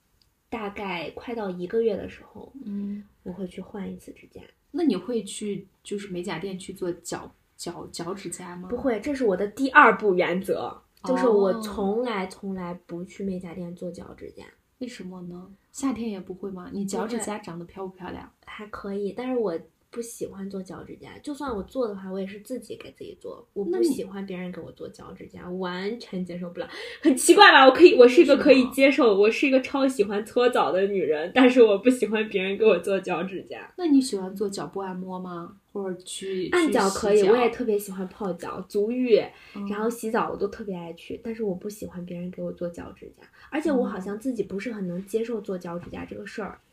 [0.48, 4.40] 大概快到一个月的时候，嗯，我会去换一次指甲。
[4.72, 8.68] 那你会去就是美甲店去做脚脚脚趾甲吗？
[8.68, 14.44] 不会，这是我的第二步原则，就是我哦从来从来不去美甲店做脚趾甲。
[14.78, 15.50] 为什么呢？
[15.72, 16.70] 夏天也不会吗？
[16.72, 18.32] 你脚趾甲长得漂不漂亮？
[18.46, 19.58] 还可以，但是我
[19.90, 21.08] 不喜欢做脚趾甲。
[21.22, 26.68] 就算我做的话，我也是自己给自己做，我不喜欢别人给我做脚趾甲，完全接受不了。
[27.02, 27.66] 很奇怪吧？
[27.66, 33.72] 我可以，我是一个可以接受，我是一个超喜欢搓澡的女人，但是我不喜欢别人给我做脚趾甲。
[33.76, 35.56] 那你喜欢做脚部按摩吗？
[35.72, 39.20] 或者去按脚可以，我也特别喜欢泡脚、足浴，
[39.54, 46.58] 嗯然后洗澡我都特别爱去，但是我不喜欢别人给我做脚趾甲，而且我好像自己不是很能接受做脚趾甲这个事儿。
[46.58, 46.69] 嗯，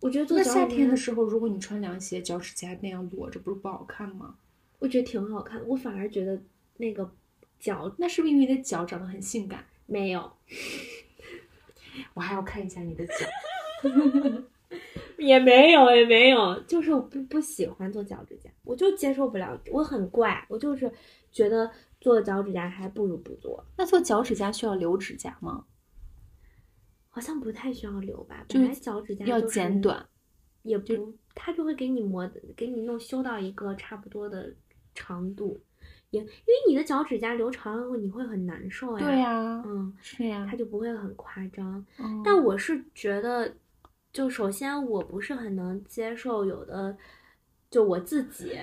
[0.00, 4.36] 我觉得做那夏脚指甲天的时候，如果你穿凉鞋，脚趾甲那样裸着，不是不好看吗？
[4.78, 6.40] 我觉得挺好看，我反而觉得
[6.78, 7.10] 那个
[7.58, 9.64] 脚那是不是因为你的脚长得很性感？
[9.86, 10.32] 没有。
[12.14, 13.14] 我还要看一下你的脚。
[15.18, 20.90] 也没有，也没有，就是我不不喜欢做脚趾甲，我就接受不了，我很怪，我就是
[21.32, 21.70] 觉得
[22.00, 25.64] 做脚趾甲还不如不做，那做脚趾甲需要留指甲吗？
[27.16, 30.06] 好像不太需要留吧，本来脚趾甲要就是剪短，
[30.64, 34.54] 也不，他就会给你磨，给你弄修到一个差不多的
[34.94, 35.58] 长度，
[36.10, 42.20] 也因为你的脚趾甲留长了你会很难受呀，对呀、嗯，是呀、它就不会很夸张，嗯。
[42.22, 43.50] 但我是觉得，
[44.12, 46.94] 就首先我不是很能接受有的，
[47.70, 48.58] 就我自己，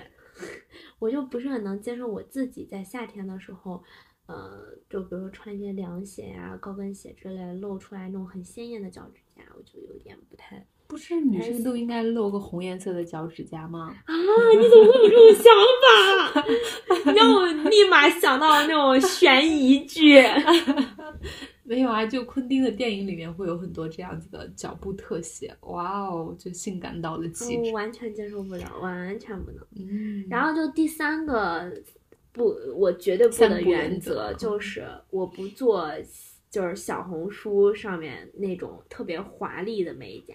[0.99, 3.83] 我就不是很能接受我自己在夏天的时候，
[4.27, 13.95] 呃，就比如说穿一些凉鞋呀、高跟鞋之类露出来那种很鲜艳的脚趾甲，我就有点不太不是女生都应该露个红颜色的脚趾甲吗？
[14.05, 14.13] 啊！
[14.59, 15.45] 你怎么会有这种想
[16.33, 16.45] 法？
[17.11, 20.21] 你让我 立马想到那种悬疑剧。
[21.63, 27.71] 没有啊，就昆汀的电影里面会有很多这样子的脚部特写，哇哦，就性感到了极我致。
[27.71, 29.65] 完全接受不了，完全不能。
[29.77, 31.73] 嗯，然后就第三个
[32.33, 35.89] 不，我绝对不的原原则则就是我不做，
[36.49, 40.33] 就是小红书上面那种特别华丽的美甲，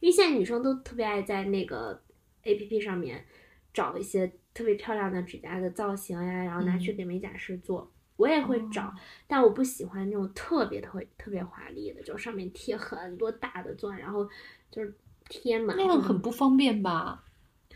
[0.00, 2.00] 因为现在女生都特别爱在那个
[2.44, 3.24] A P P 上面
[3.72, 7.90] 找一些特别漂亮的指甲的造型呀，然后拿去嗯给美甲师做。
[8.16, 8.92] 我也会找，哦
[9.28, 14.28] 但我不喜欢那种特别特别特别华丽的，就上面贴很多大的钻，然后
[14.70, 14.92] 就是
[15.28, 17.24] 贴满那样很不方便吧？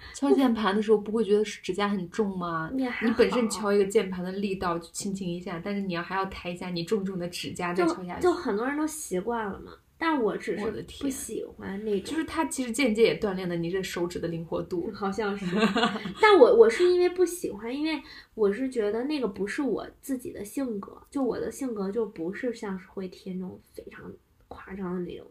[0.15, 2.71] 敲键盘的时候不会觉得指甲很重吗？
[2.75, 8.23] 你本身敲一个键盘的力道就轻轻一下，但是你要还要抬一下你重重的指甲再敲下去。
[8.23, 14.91] 就很多人都习惯了嘛，但我只是不喜欢那种，就是它其实间接也锻炼了你这手指的灵活度。
[14.93, 15.47] 好像是，
[16.21, 18.01] 但我我是因为不喜欢，因为
[18.35, 24.13] 我是觉得那个不是我自己的性格，就我的性格就不是像是会贴那种非常
[24.49, 25.27] 夸张的那种，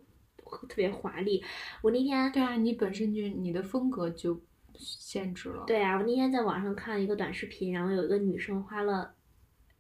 [0.68, 1.44] 特别华丽。
[1.82, 4.40] 我那天对啊，你本身就你的风格就
[4.82, 9.14] 限制了。，对啊，我那天在网上看了一个短视频，然后有一个女生花了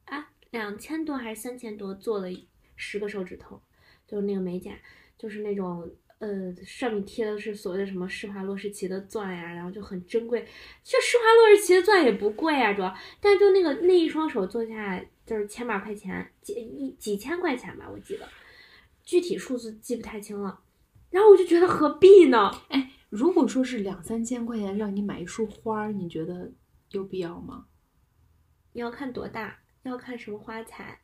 [0.06, 2.28] 啊两千多还是三千多做了
[2.76, 3.62] 十个手指头，
[4.08, 4.72] 就是那个美甲，
[5.18, 10.46] 就是那种呃上面贴的是所谓的什么施华洛世奇的钻呀，然后就很珍贵。
[10.84, 18.28] 其实施华洛世奇的钻也不贵啊，主要，但就那个那一双手做下来就是千把块钱，几一几千块钱吧，我记得，
[19.04, 20.62] 具体数字记不太清了。
[21.10, 22.50] 然后我就觉得何必呢？
[23.12, 26.50] 如果说是两三千块钱让你买一束花儿，你觉得
[26.92, 27.66] 有必要吗？
[28.72, 31.02] 你要看多大，要看什么花材。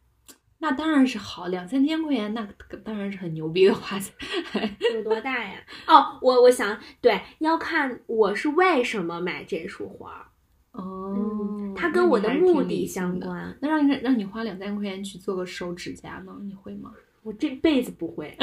[0.60, 2.48] 那当然是好，两三千块钱那
[2.82, 4.14] 当然是很牛逼的花材。
[4.96, 5.62] 有多大呀？
[5.86, 10.26] 哦，我我想对，要看我是为什么买这束花儿，
[10.72, 11.14] 哦
[11.60, 13.20] 嗯，它跟我的目的相。
[13.20, 13.58] 关。
[13.62, 16.34] 那让你让你花两三块钱去做个手指甲呢？
[16.42, 16.94] 你会吗？
[17.22, 18.34] 我这辈子不会，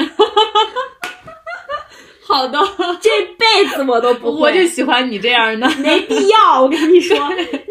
[2.27, 2.59] 好的，
[2.99, 5.69] 这辈子我都不会，我就喜欢你这样的。
[5.77, 6.61] 没必要。
[6.61, 7.15] 我跟你说，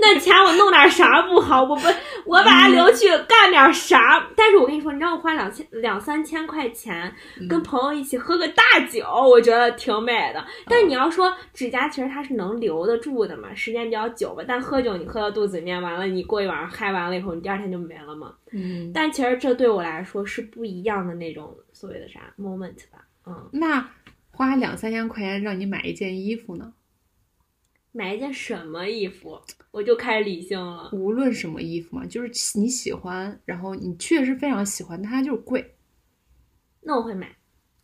[0.01, 1.62] 那钱我弄点啥不好？
[1.64, 1.88] 我不，
[2.25, 4.25] 我把它留去干点啥？
[4.37, 7.12] 但是我跟你说，你让我花两千两三千块钱
[7.49, 10.45] 跟朋友一起喝个大酒，我觉得挺美的。
[10.67, 14.45] 但是你要说指甲，其实它是能留得住的嘛，时间比较久吧。
[14.47, 18.33] 但喝酒你喝到肚子里面，完了你过一晚上嗨完了以后，你第二天就没了嘛。
[18.53, 23.05] 嗯，但其实这对我来说是不一样的那种所谓的啥 moment 吧。
[23.27, 23.85] 嗯，那
[24.35, 26.75] 花两三千块钱让你买一件衣服呢？
[27.92, 30.90] 买一件什么衣服，我就开始理性了。
[30.92, 35.77] 无论什么衣服嘛，就是你喜欢，然后你确实非常喜欢，它就是贵。
[36.81, 37.37] 那我会买。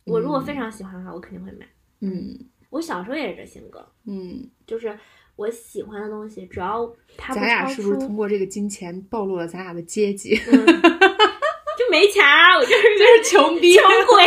[0.03, 1.65] 我如果嗯非常喜欢的话，我肯定会买。
[2.01, 2.37] 嗯
[2.71, 4.97] 我小时候也是这性格，嗯，就是
[5.35, 10.35] 我喜欢的东西，只要它咱俩是不是通过这个金钱暴露了咱俩的阶级？
[10.47, 14.23] 嗯，就没钱啊，我就是 就是穷逼穷鬼，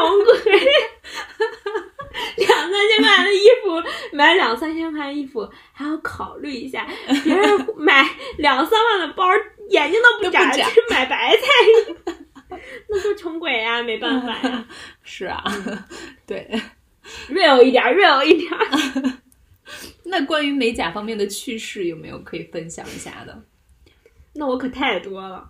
[0.00, 0.60] 穷鬼。
[2.36, 6.86] 两三千块钱的衣服，买两三千块钱衣服还要考虑一下，
[7.24, 8.04] 别人买
[8.38, 9.24] 两三万的包，
[9.68, 12.56] 眼睛都不眨， 都不眨去买白菜，
[12.88, 14.66] 那就穷鬼呀，没办法呀。
[15.02, 15.42] 是啊，
[16.26, 16.48] 对。
[17.28, 18.50] real 一点，real 一点。
[20.04, 23.42] 那关于美甲方面的趣事有没有可以分享一下的？
[24.34, 25.48] 那我可太多了。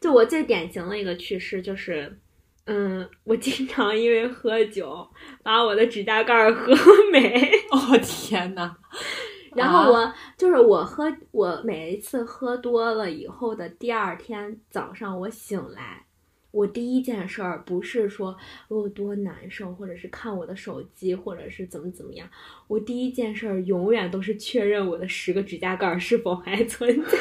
[0.00, 2.18] 就我最典型的一个趣事就是，
[2.64, 5.08] 嗯，我经常因为喝酒
[5.42, 6.72] 把我的指甲盖儿喝
[7.10, 8.76] 没， 哦天哪！
[9.54, 16.06] 然后我、就是我喝，我每一次喝多了以后的第二天早上，我醒来。
[16.52, 18.36] 我第一件事儿不是说
[18.68, 22.28] 我有多难受，或者是看我的手机，或者是怎么怎么样。
[22.68, 27.18] 我第一件事儿永远都是确认我的十个指甲盖儿是否还存在。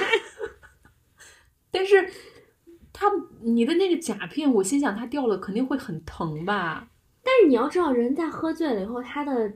[1.71, 2.09] 但是
[3.01, 3.07] 他
[3.41, 6.87] 你的那个甲片，我心想它掉了肯定会很疼吧？
[7.23, 9.49] 但是你要知道，人在喝醉了以后，他的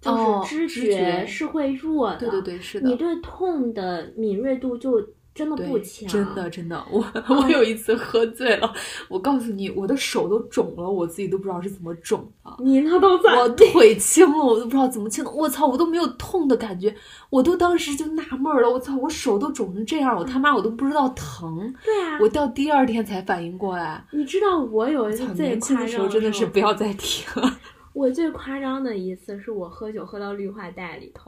[0.00, 2.18] 就哦是知觉是会弱的。
[2.18, 2.88] 对对对，是的。
[2.88, 5.00] 你对痛的敏锐度就
[5.34, 6.08] 真的不强。
[6.08, 8.72] 真的真的，我我有一次喝醉了，
[9.08, 12.56] 我告诉你，我的手都肿了，我自己都不知道是怎么肿的。
[12.60, 13.66] 你那都咋我地？
[13.72, 15.30] 腿青了，我都不知道怎么青的。
[15.30, 16.94] 我操，我都没有痛的感觉，
[17.30, 18.70] 我都当时就纳闷了。
[18.70, 21.74] 我操，我手都肿成这样，我他妈我都不知道疼。
[21.84, 24.04] 对啊，我到第二天才反应过来。
[24.12, 27.58] 你知道我有一，次最年轻的时候真的是不要再提了。
[27.94, 31.22] 我最夸张的一次是我喝酒喝到绿化带里头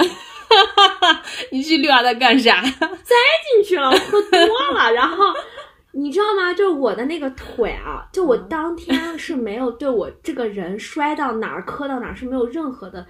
[1.50, 2.60] 你去绿化带干啥？
[2.60, 3.14] 栽
[3.54, 5.24] 进去了，我喝多了，然后。
[5.92, 6.52] 你知道吗？
[6.52, 13.06] 就我的那个腿啊，就我嗯当天是没有对我这个人摔到哪儿磕到哪儿是没有任何的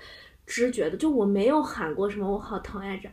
[0.46, 3.08] 知觉的，就我没有喊过什么我好疼呀这，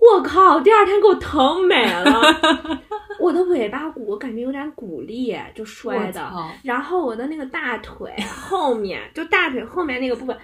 [0.00, 0.58] 我靠！
[0.60, 2.20] 第二天给我疼没了，
[3.20, 6.20] 我的尾巴骨感觉有点骨裂，就摔的，
[6.64, 8.10] 然后我的那个大腿
[8.48, 10.36] 后面，就大腿后面那个部分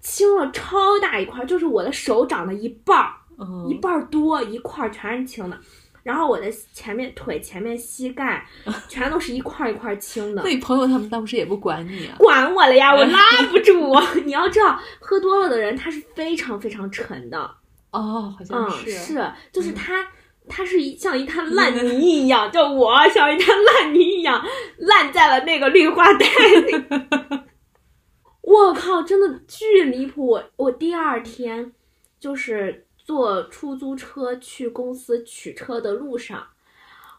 [0.00, 5.56] 青了超大一块，就是我的手掌的一半儿，嗯一半儿多，一块儿全是青的。
[6.02, 8.44] 然后我的前面腿前面膝盖
[8.88, 12.16] 全都是一块儿一块儿青的那，你朋友他们当时也不管你啊？
[12.18, 13.18] 管我了呀，我拉
[13.50, 13.94] 不住。
[14.26, 17.50] 你要知道，喝多了的人他是非常非常沉的，
[17.94, 18.90] 哦，好像嗯，是。
[18.90, 20.06] 是，就是他。
[20.46, 24.44] 他是一像一滩烂泥一样，就我像一滩烂泥一样
[24.76, 26.26] 烂在了那个绿化带
[26.66, 26.84] 里。
[28.42, 30.26] 我靠，真的巨离谱！
[30.26, 31.72] 我我第二天
[32.20, 36.46] 就是坐出租车去公司取车的路上，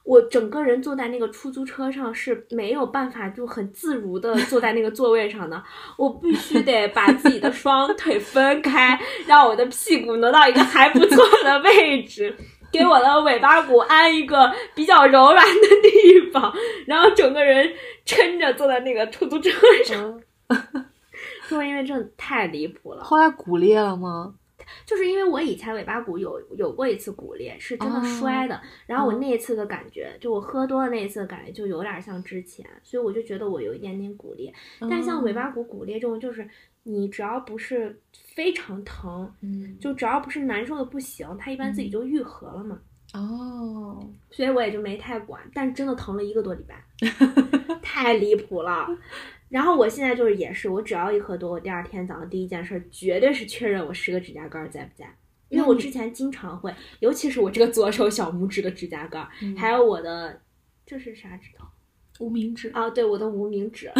[0.05, 5.61] 我整个人坐在那个出租车上是没有办法就很自如的坐在那个座位上的，
[5.97, 12.35] 我必须得把自己的双腿分开，让我的屁股挪到一个还不错的位置。
[12.71, 16.53] 给我的尾巴骨安一个比较柔软的地方，
[16.85, 17.71] 然后整个人
[18.03, 19.49] 撑着坐在那个出租车
[19.85, 20.21] 上。
[21.47, 24.33] 说 因为真的太离谱了，后来骨裂了吗？
[24.85, 28.59] 就是因为我以前尾巴骨有有过一次骨裂，是真的摔的。
[28.85, 34.53] 然后我那一次的感觉，就我喝多了那一次的感觉，就有点像之前，所以我就觉得我有一点点骨裂。
[34.89, 36.47] 但像尾巴骨骨裂这种，就是
[36.83, 37.99] 你只要不是
[38.33, 42.79] 非常疼，嗯，就只要不是难受的不行，它一般自己就愈合了嘛。
[43.13, 46.83] 哦，所以我也就没太管，但真的疼了一个多礼拜，
[47.81, 48.87] 太离谱了。
[49.55, 55.07] 然后我现在就是也是，我只要一喝多，我第二天早上第一件事绝对是确认我十个指甲盖在不在，
[55.47, 59.25] 因为我之前经常会，尤其是我这个左手小拇指的指甲盖，
[59.55, 60.41] 还有我的
[60.85, 61.65] 这是啥指头？
[62.19, 63.89] 无名指啊，对，我的无名指。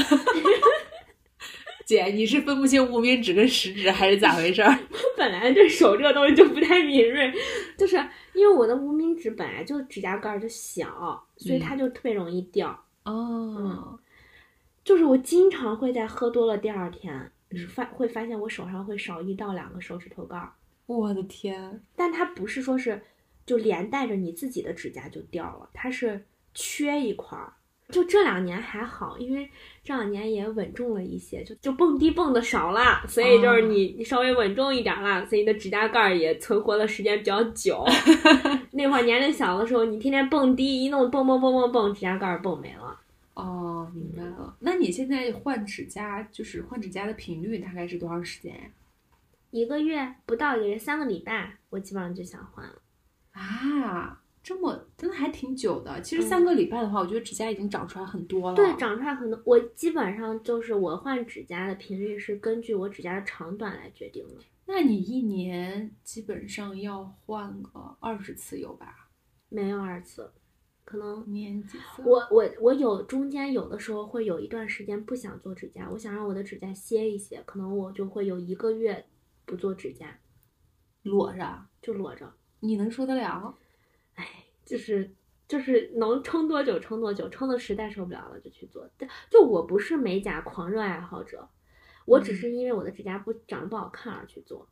[1.88, 4.76] 姐，你是分不清无名指跟食指还是咋回事 我？
[5.16, 7.32] 本来这手这个东西就不太敏锐，
[7.78, 7.96] 就是
[8.34, 12.78] 因为我的无名指本来就指甲盖就小，所以它就特别容易掉。
[13.06, 13.98] 哦。
[14.86, 17.32] 就是我经常会在喝多了第二天，
[17.68, 20.54] 发会发现我手上会少一到两个手指头盖儿。
[20.86, 21.82] 我的天！
[21.96, 23.02] 但它不是说是
[23.48, 26.24] 就连带着你自己的指甲就掉了，它是
[26.54, 27.52] 缺一块儿。
[27.90, 29.50] 就这两年还好，因为
[29.84, 37.84] 这两年也稳重了一些，就就蹦迪蹦的少了，所以就是你你稍微稳重一点了，所以你的指甲盖儿也存活的时间比较久。
[38.72, 43.00] 那会儿年龄小的时候，你天天蹦迪一弄蹦蹦蹦蹦蹦，指甲盖儿蹦没了。
[43.36, 44.58] 哦，明白了。
[44.60, 48.70] 那你现在换指甲，就是换指甲的频率大概是多长时间呀？
[49.52, 52.82] 一个月不到一个月，三个礼拜，我基本上就想换了。
[53.32, 56.02] 啊，这么真的还挺久的。
[56.02, 58.56] 其实三个礼拜的话，我觉得指甲已经长出来很多了。
[58.56, 59.42] 对，长出来很多。
[59.46, 64.36] 我基本上就是我换指甲的频率是根据我指甲的长短来决定的。
[64.66, 69.10] 那你一年基本上要换个二十次有吧？
[69.50, 70.32] 没有二次。
[70.86, 71.80] 可能年纪？
[72.06, 79.04] 我我我有中间有的时候会有一段时间不想做指甲，我想让我的指甲歇一歇，可能我就会有一个月
[79.46, 80.20] 不做指甲，
[81.02, 82.32] 裸着就裸着。
[82.60, 83.56] 你能受得了？
[84.14, 85.12] 哎，就是
[85.48, 88.90] 就是能撑多久撑多久，撑的实在受不了了就去做。
[88.98, 91.50] 但就我不是美甲狂热爱好者，
[92.06, 94.70] 我只是因为我的指甲不长得不好看而去做。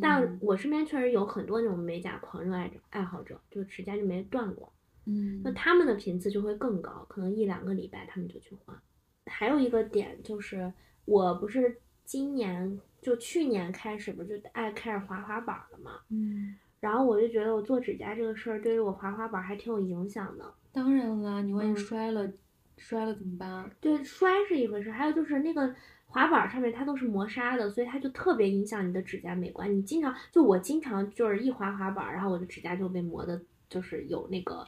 [0.00, 4.72] 但我身边确实有很多那种美甲狂热爱爱好者，就指甲就没断过。
[5.10, 8.76] 嗯，那他们的频次就会更高，可能一两个礼拜他们就去换。
[9.24, 10.70] 还有一个点就是，
[11.06, 20.44] 我不是今年就去年开始不就爱开始滑滑板了嘛，嗯，然后我就觉得我做指甲这个事儿对于我滑滑板还挺有影响的。
[20.72, 22.30] 当然啦，你万一摔了，
[22.76, 23.70] 摔了怎么办？
[23.80, 25.74] 对，摔是一回事，还有就是那个
[26.06, 29.74] 滑板上面它都是磨砂的，所以它就特别影响你的指甲美观。
[29.74, 33.40] 你经常就我经常就是一滑滑板，然后我的指甲就被磨的，
[33.70, 34.66] 就是有那个。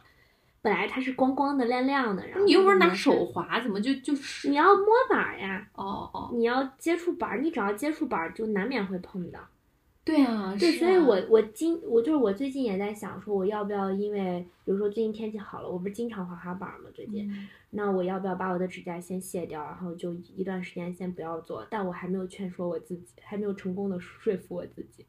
[0.63, 4.49] 本来它是光光的、亮亮的，然后你又不是拿手滑，怎么就就是？
[4.49, 9.41] 你要摸板呀，哦哦，你要接触板，你只要接触板，就难免会碰到。
[10.03, 17.31] 对啊，对，所以我我今我就是我最近也在想说，我要不要因为比如说最近天气好了，我不是经常滑滑板嘛，最近，
[17.71, 21.67] 那我要不要把我的指甲先卸掉，然后就一段时间先不要做？
[21.71, 25.07] 但我还没有劝说我自己，还没有成功的说服我自己。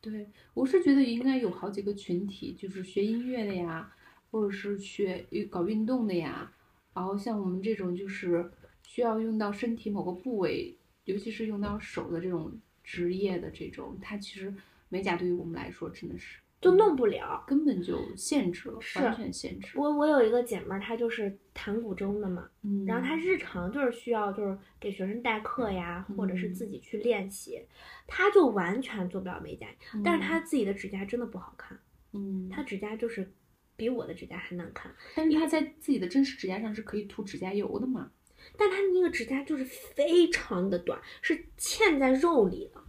[0.00, 3.90] 对，我是觉得应该有好几个群体，就是学音乐的呀。
[4.34, 6.50] 或者是学搞运动的呀，
[6.92, 8.50] 然后像我们这种就是
[8.82, 14.52] 需要用到身体某个部位，尤其是用到手的这种职业的这种，它其实
[14.88, 19.78] 美甲对于我们来说真的是就弄不了，根本就限制了，完全限制。
[19.78, 27.64] 我我有一个姐妹儿，她就是弹古筝的嘛，嗯，然后她日常就是需要就是给学生代课呀，或者是自己去练习，
[28.08, 29.68] 她就完全做不了美甲，
[30.02, 31.78] 但是她自己的指甲真的不好看，
[32.14, 33.32] 嗯，她指甲就是。
[33.76, 38.10] 比我的指甲还难看，但是他在自己的真实指甲上是可以涂指甲油的嘛？
[38.56, 42.82] 但他那个指甲就是非常的短，是嵌在肉里的。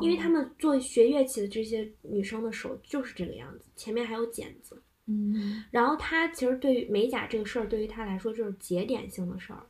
[0.00, 4.82] 因为他们做学乐器的这些女生的手就是这个样子，前面还有茧子。
[5.06, 9.66] 嗯，然后他其实对于美甲这个事儿，对于他来说就是节点性的事儿，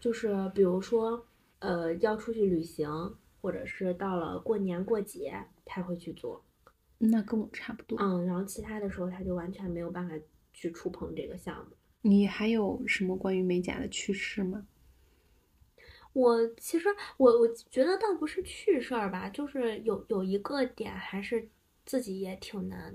[0.00, 1.24] 就是比如说，
[1.60, 2.90] 呃，要出去旅行，
[3.40, 5.32] 或者是到了过年过节，
[5.64, 6.42] 他会去做。
[7.10, 10.14] 那跟我差不多，嗯，然后其他的时候他就完全没有办法
[10.52, 11.76] 去触碰这个项目。
[12.02, 14.66] 你还有什么关于美甲的趣事吗？
[16.12, 21.48] 我其实我我觉得倒不是趣事儿吧，就是有有一个点还是
[21.84, 22.94] 自己也挺难，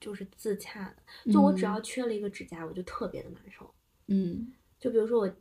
[0.00, 1.32] 就是自洽的。
[1.32, 3.72] 就我只要缺了一个指甲，我就特别的难受。
[4.08, 5.36] 嗯，就比如说我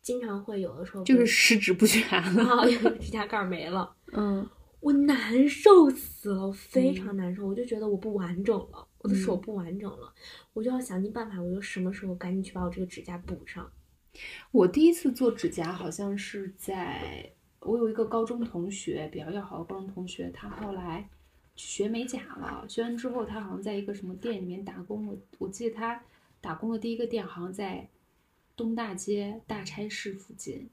[0.00, 2.42] 经常会有的时候就是十指不全了。
[2.42, 2.64] 啊，
[2.98, 4.48] 指甲盖儿没了，嗯
[4.82, 9.40] 我难受死了，我非常难受，我就觉得我不完整了，我的手嗯。
[9.40, 10.12] 不完整了，
[10.52, 13.70] 我就要想尽办法，我就什么时候赶紧去把我这个指甲补上。
[14.50, 21.08] 我第一次做指甲好像是在我有一个高中同学，比较要好的高中同学，他后来
[21.54, 26.02] 学美甲了，学完之后他好像在一个什么店里面打工，我我记得他
[26.40, 27.88] 打工的第一个店好像在
[28.56, 30.68] 东大街大差市附近，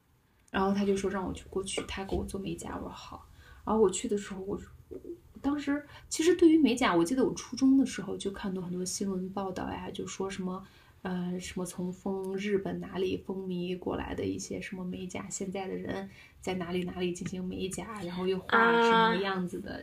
[0.50, 3.29] 然后他就说让我去过去，他给我做美甲，我说好，
[3.70, 4.60] 然后我去的时候，我
[4.90, 5.00] 我
[5.42, 10.66] 当时其实对于美甲，我记得我初中的时候就看到很多新闻报道呀，就说什么。
[11.02, 16.10] 呃，什么从风日本哪里风靡过来的一些什么美甲，现在的人
[16.42, 18.48] 在哪里哪里进行美甲，然后又画
[18.82, 19.82] 什啊么样子的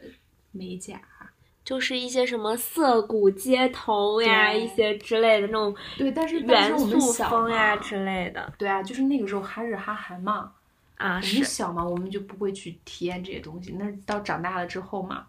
[0.53, 1.01] 美甲，
[1.65, 10.53] 就是一些什么涩谷街头呀，一些之类的那种对，但是元素风呀之类的对啊，就是那个时候哈日哈韩嘛，
[10.97, 13.73] 啊，我们小嘛，我们就不会去体验这些东西。
[13.73, 15.27] 那到长大了之后嘛，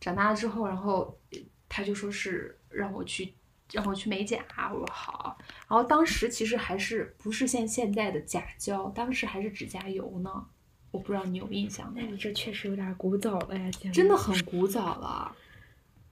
[0.00, 1.38] 长大了之后，然后呃
[1.68, 3.32] 他就说是让我去
[3.72, 5.38] 让我去美甲，我说好。
[5.68, 10.46] 然后当时其实还是不是像现在的甲胶，当时还是指甲油呢。
[10.90, 12.02] 我不知道你有印象没？
[12.02, 15.36] 那你这确实有点古早了呀，真的很古早了。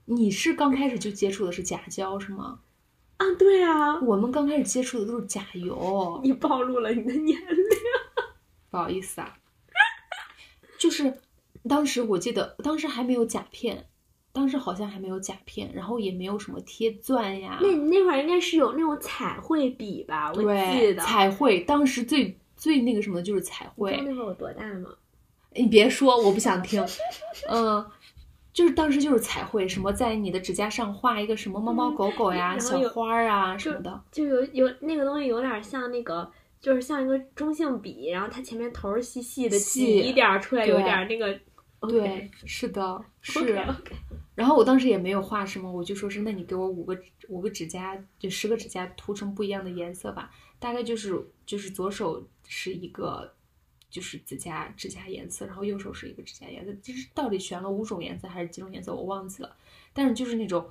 [0.05, 2.61] 你是刚开始就接触的是甲胶是吗？
[3.17, 6.21] 啊，对啊，我们刚开始接触的都是甲油。
[6.23, 7.57] 你暴露了你的年龄。
[8.69, 9.35] 不好意思啊，
[10.77, 11.13] 就是
[11.67, 13.87] 当时我记得，当时还没有甲片，
[14.31, 20.31] 当时好像还没有甲片，然后也没有什么贴钻呀，那你那会儿应该是有那种彩绘笔吧？
[20.33, 21.03] 我记，得。
[21.03, 23.99] 彩绘，当时最最那个什么的就是彩绘。
[24.05, 24.89] 那会儿我多大吗？
[25.55, 26.85] 你别说，我不想听，
[27.49, 27.85] 嗯。
[28.51, 36.29] 就是当时就是彩绘，什么在你的指甲上画一个什么猫猫狗狗呀、小花儿啊什么的，就有有那个东西有点像那个，
[36.59, 41.39] 就是像一个中性笔，然后它前面头儿细细的，细挤一点儿出来，有对点儿那个。
[41.87, 43.57] 对，是的，是。
[44.35, 46.99] 然后我当时也没有画什么，我就说是，那你给我五个
[47.29, 50.29] 五个指甲，就十个指甲涂成不一样的颜色吧。
[50.59, 53.33] 大概就是就是左手是一个
[53.89, 59.55] 就是指甲指甲颜色，然后右手是一个指甲颜色，就是到底选了五种颜色还是几种颜色我忘记了，
[59.93, 60.69] 但是就是那种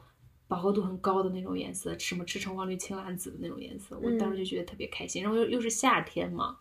[0.48, 5.22] 饱和度很高的那种颜色，什么赤橙黄绿青蓝紫的那种颜色，我当时就觉得特别开心。
[5.22, 6.56] 然后又又是夏天嘛，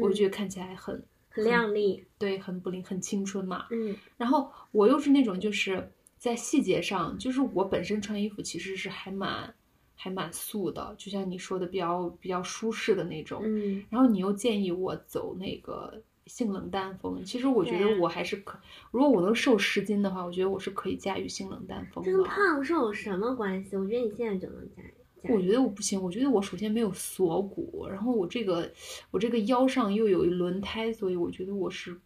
[0.00, 2.04] 我就觉得看起来很很靓丽。
[2.16, 3.66] 对，很不灵，很青春嘛。
[3.70, 9.52] 嗯然后我又是那种就是在细节上，就是我本身穿衣服其实是还蛮
[9.96, 13.42] 还蛮素的，就像你说的比较比较舒适的那种。
[13.44, 18.58] 嗯然后你又建议我走那个性冷淡风，其实我觉得我还是可，
[18.90, 22.22] 如果我能瘦十斤的话，我觉得我是可以驾驭性冷淡风跟。
[22.24, 23.76] 胖瘦有什么关系？
[23.76, 24.94] 我觉得你现在就能驾驭。
[25.32, 28.72] 我觉得我不行，我觉得我首先没有锁骨，然后我这个
[29.12, 31.96] 我这个腰上又有一轮胎，所以我觉得我是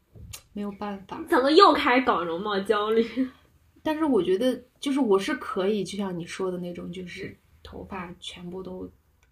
[0.52, 1.24] 没有办法。
[1.28, 3.06] 怎么又开始搞容貌焦虑？
[3.82, 8.90] 但是我觉得，就是我是可以，就像你说的那种，就是头发全部都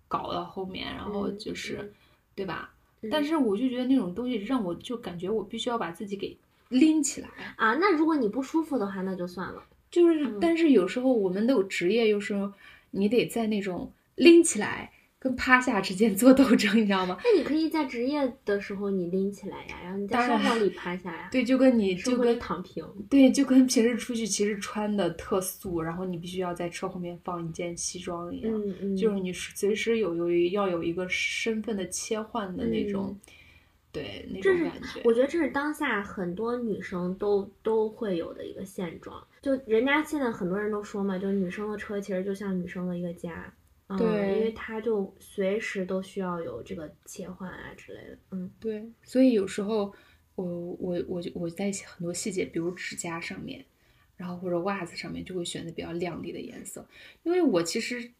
[0.09, 1.93] 搞到后面，然后嗯就是，嗯
[2.35, 2.72] 对吧？
[3.05, 6.36] 嗯但是我就觉得那种东西让我就感觉我必须要把自己给
[6.70, 9.62] 拎起来，啊，那如果你不舒服的话，那就算了。
[9.90, 12.34] 就是，嗯但是有时候我们的职业又是
[12.90, 14.90] 你得在那种拎起来
[15.24, 17.18] 跟趴下之间做斗争，你知道吗？
[17.24, 22.84] 那你可以在职业的时候你拎起来呀，然后你在生活里趴下呀，对，就跟你就跟躺平。
[23.08, 28.52] 对，就跟平时出去其实穿的特素，然后你必须要在车后面放一件西装一样。
[28.52, 33.18] 嗯嗯，就是你随时有有要有一个身份的切换的那种，
[33.90, 35.00] 对那种感觉。
[35.04, 39.26] 我觉得这是当下很多女生都都会有的一个现状。
[39.40, 43.50] 就人家现在很多人都说嘛，就是女生的车其实就像女生的一个家，
[43.89, 48.51] 嗯，对因为它就随时都需要有这个切换啊之类的，嗯。
[48.59, 49.93] 对，所以有时候
[50.35, 50.45] 我
[50.80, 53.64] 我我就我在很多细节，比如指甲上面，
[54.16, 56.87] 然后或者袜子上面，就会选择比较亮丽的颜色，
[57.24, 58.11] 因为我其实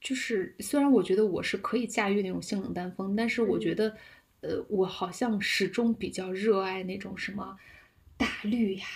[0.00, 3.96] 就是虽然我觉得我是可以驾驭那种性冷淡风，但是我觉得，
[4.40, 7.56] 呃，我好像始终比较热爱那种什么
[8.16, 8.86] 大绿呀。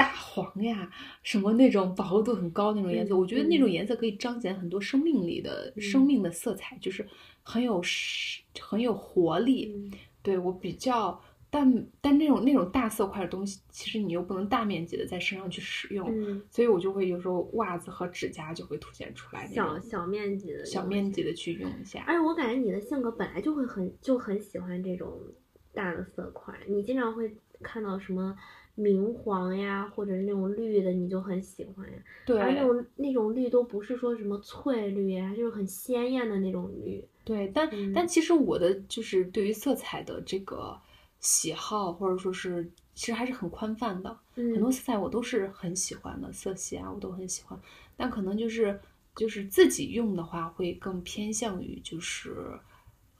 [0.00, 0.90] 大黄呀，
[1.22, 7.06] 什么那种饱和度很高那种颜色，嗯我觉得那种嗯颜色可以彰显很多生命力的、生嗯命的色彩，就是
[7.42, 9.72] 很有是很有活力。
[9.74, 9.92] 嗯
[10.22, 22.04] 对我比较，但但那种那种大色块的东西，其实你又不能大面积的在身上去使用，嗯，所以我就会有时候袜子和指甲就会凸显出来小小面积的小面积的去用一下。
[22.06, 25.18] 而且我感觉你的性格本来就会很就很喜欢这种
[25.72, 28.36] 大的色块，你经常会看到什么
[28.80, 31.98] 明黄呀，或者那种绿的，你就很喜欢呀。
[32.26, 37.04] 对而那种那种绿都不是说什么翠绿呀，就是很鲜艳的那种绿。
[37.24, 40.76] 对，但、嗯但其实我的就是对于色彩的这个
[41.20, 44.18] 喜好，或者说是其实还是很宽泛的。
[44.36, 47.58] 嗯，很多色彩我都是很喜欢的，色系啊我都很喜欢，
[47.96, 48.80] 但可能就是
[49.14, 52.58] 就是自己用的话会更偏向于就是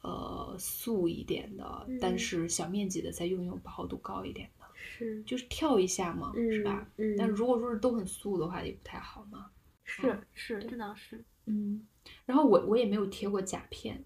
[0.01, 4.60] 呃素一点的，但嗯是小面积的再用用饱和度高一点的，
[5.05, 6.87] 是就是跳一下嘛，是吧？
[6.97, 9.47] 嗯，但如果说是都很素的话，也不太好嘛。
[9.83, 11.23] 是是，这倒是。
[11.45, 11.85] 嗯，
[12.25, 14.03] 然后我我也没有贴过甲片，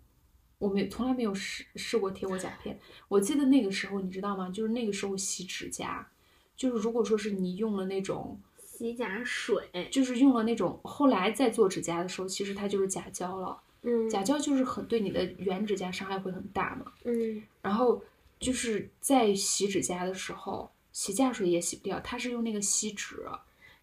[0.57, 2.79] 我没从来没有试试过贴过甲片。
[3.07, 4.49] 我记得那个时候你知道吗？
[4.49, 6.07] 就是那个时候洗指甲，
[6.55, 8.39] 就是如果说是你用了那种。
[8.57, 13.57] 洗甲水，就是用了那种，后来再做指甲的时候，其实它就是甲胶了。
[13.83, 16.91] 嗯，甲胶就是很对你的原指甲伤害会很大嘛。
[17.05, 18.03] 嗯然后
[18.37, 23.17] 就是在洗指甲的时候，洗甲水也洗不掉，它是用那个锡纸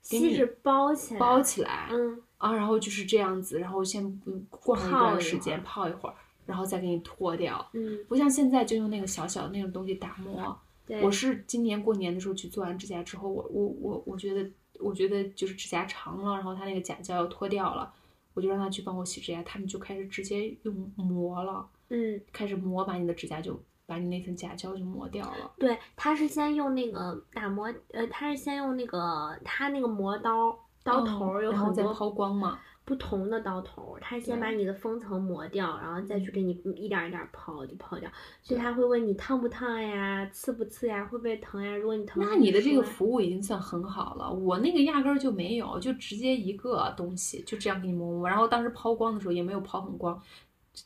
[0.00, 6.14] 锡纸包起来，包起来嗯啊，然后就是这样子，然后先嗯过上一段时间泡一会儿，
[6.46, 7.68] 然后再给你脱掉。
[7.74, 10.58] 嗯，不像现在就用那个小小的那种东西打磨。
[11.02, 14.50] 我是今年过年的时候去做完指甲之后，我我我我觉得
[14.80, 17.92] 我觉得就是指甲长了，然后它那个甲胶要脱掉了，
[18.32, 25.52] 我就让他去帮我洗指甲，他们就开始直接用磨了，嗯，开始磨把你的指甲就把你那层甲胶就磨掉了。
[25.58, 32.58] 对，他是先用那个打磨，呃，他是先用那个他那个磨刀，刀头有嗯然后很多再抛光嘛。
[32.84, 38.10] 不同的刀头，他先把你的封层磨掉，然后再去嗯给你一点儿一点儿抛，就抛掉。
[38.42, 41.76] 所以他会问你烫不烫呀，刺不刺呀，会不会疼呀？
[41.76, 50.20] 如果你疼了，那你的这个服务已经算很好了，我那个压根儿就没有，就直接一个东西就这样给你磨磨，然后当时抛光的时候也没有抛很光，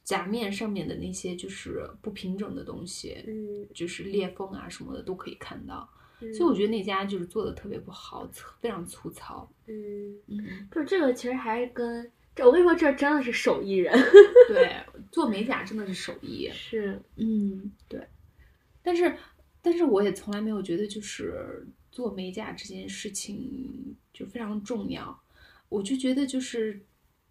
[0.04, 5.88] 甲面上面的那些就是不平整的东西，嗯，就是裂缝啊什么的都可以看到，
[6.20, 6.32] 嗯。
[6.34, 9.48] 所以我觉得那家就是做的特别不好，粗非常粗糙。
[9.66, 13.94] 嗯，嗯，不是这个，其实还是跟这，我跟你说，这真的是手艺人，
[14.48, 14.76] 对，
[15.10, 16.50] 做美甲真的是手艺。
[16.52, 18.06] 是，嗯，对，
[18.82, 19.16] 但是
[19.62, 25.18] 但是我也从来没有觉得就是做美甲这件事情就非常重要，
[25.68, 26.80] 我就觉得就是，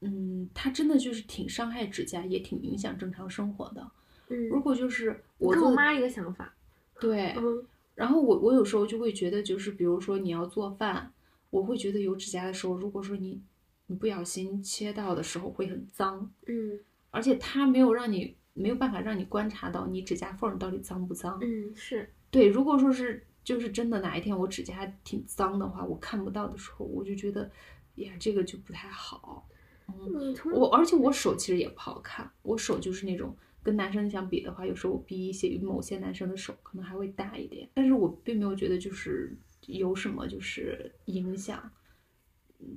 [0.01, 3.91] 嗯，它真的就是挺伤害指甲，也挺影响正常生活的。
[4.29, 6.53] 嗯，如果就是我跟我妈一个想法，
[6.99, 7.65] 对，嗯
[7.95, 11.11] 然后我我有时候就会觉得，就是比如说你要做饭，
[11.49, 13.41] 我会觉得有指甲的时候，如果说你
[13.87, 16.79] 你不小心切到的时候会很脏，嗯
[17.11, 21.39] 而且它没有让你没有办法让你观察到你指甲缝到底脏不脏。
[21.41, 27.49] 嗯，是，对，如果说是就是真的哪一天我指甲挺脏的话，我看不到的时候，我就觉得，
[27.95, 29.47] 呀，这个就不太好。
[29.87, 39.35] 嗯，我而且我手其实也不好看，我手就是那种跟男生相比的话，有时候我比一些某些男生的手可能还会大一点，但是我并没有觉得就是
[39.67, 41.59] 有什么就是影响。
[41.63, 41.71] 嗯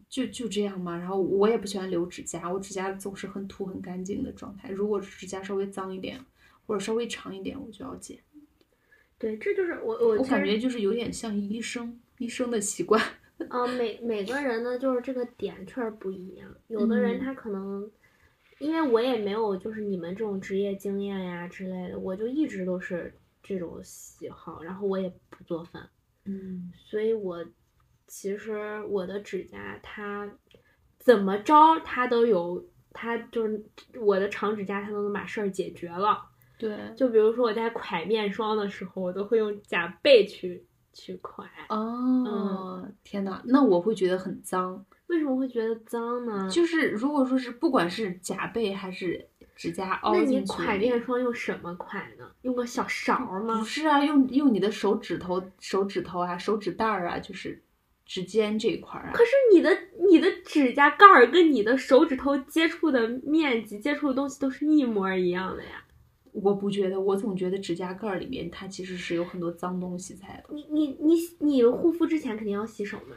[0.08, 4.68] 就就这样嘛，然后我也不喜欢留指甲，我指甲总是很土很干净的状态。
[4.68, 6.20] 如果指甲稍微脏一点，
[6.66, 8.18] 或者稍微长一点，我就要剪。
[9.18, 13.00] 对，这就是我我我感觉就是有点像医生医生的习惯。
[13.48, 16.54] 啊，每每个人呢，就是这个点确实不一样。
[16.66, 17.90] 有的人嗯他可能，
[18.58, 25.88] 因为我也没有就是你们这种职业经验呀之类的，我就一直都是这种喜好，然后我也不做饭，
[26.24, 27.44] 嗯，所以我
[28.06, 30.30] 其实我的指甲它
[30.98, 33.64] 怎么着它都有，它就是
[34.00, 36.20] 我的长指甲它都能把事儿解决了。
[36.58, 40.66] 对，就比如说我在 蒯面霜的时候，我都会用甲背去
[40.98, 41.44] 去蒯。
[41.68, 44.84] 哦，天呐，那我会觉得很脏。
[45.06, 46.50] 为什么会觉得脏呢？
[46.50, 52.28] 就是如果说是不管是甲背还是指甲凹那你进去，蒯面霜用什么蒯呢？
[52.42, 53.64] 用个小勺儿吗不？
[53.64, 57.62] 是啊，用用你的手指头、手指头啊、手指袋儿啊，就是
[58.04, 59.12] 指尖这一块儿啊。
[59.14, 59.70] 可是你的
[60.10, 65.82] 你的指甲盖儿跟你的手指头接触的面积、接触的东西都是一模一样的呀。
[66.42, 70.54] 我不觉得，我总觉得指甲盖儿里面它其实是有很多脏东西在的。
[70.54, 73.16] 你你你你护肤之前肯定要洗手嘛。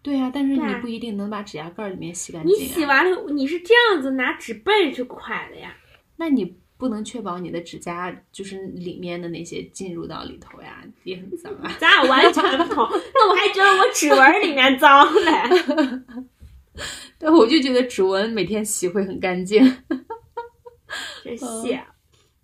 [0.00, 2.66] 对啊，但是你不一定能把指甲盖儿里面洗干净、你啊。
[2.68, 5.76] 洗完了，你是这样子拿纸背去蒯的呀。
[6.16, 11.76] 那你不能确保你的指甲就是里面的那些进入到里头呀，也很脏啊。
[11.78, 12.88] 咱俩完全不同。
[13.12, 16.22] 那我还觉得我指纹儿里面脏嘞。
[17.18, 19.60] 对，我就觉得指纹每天洗会很干净。
[21.24, 21.84] 真谢。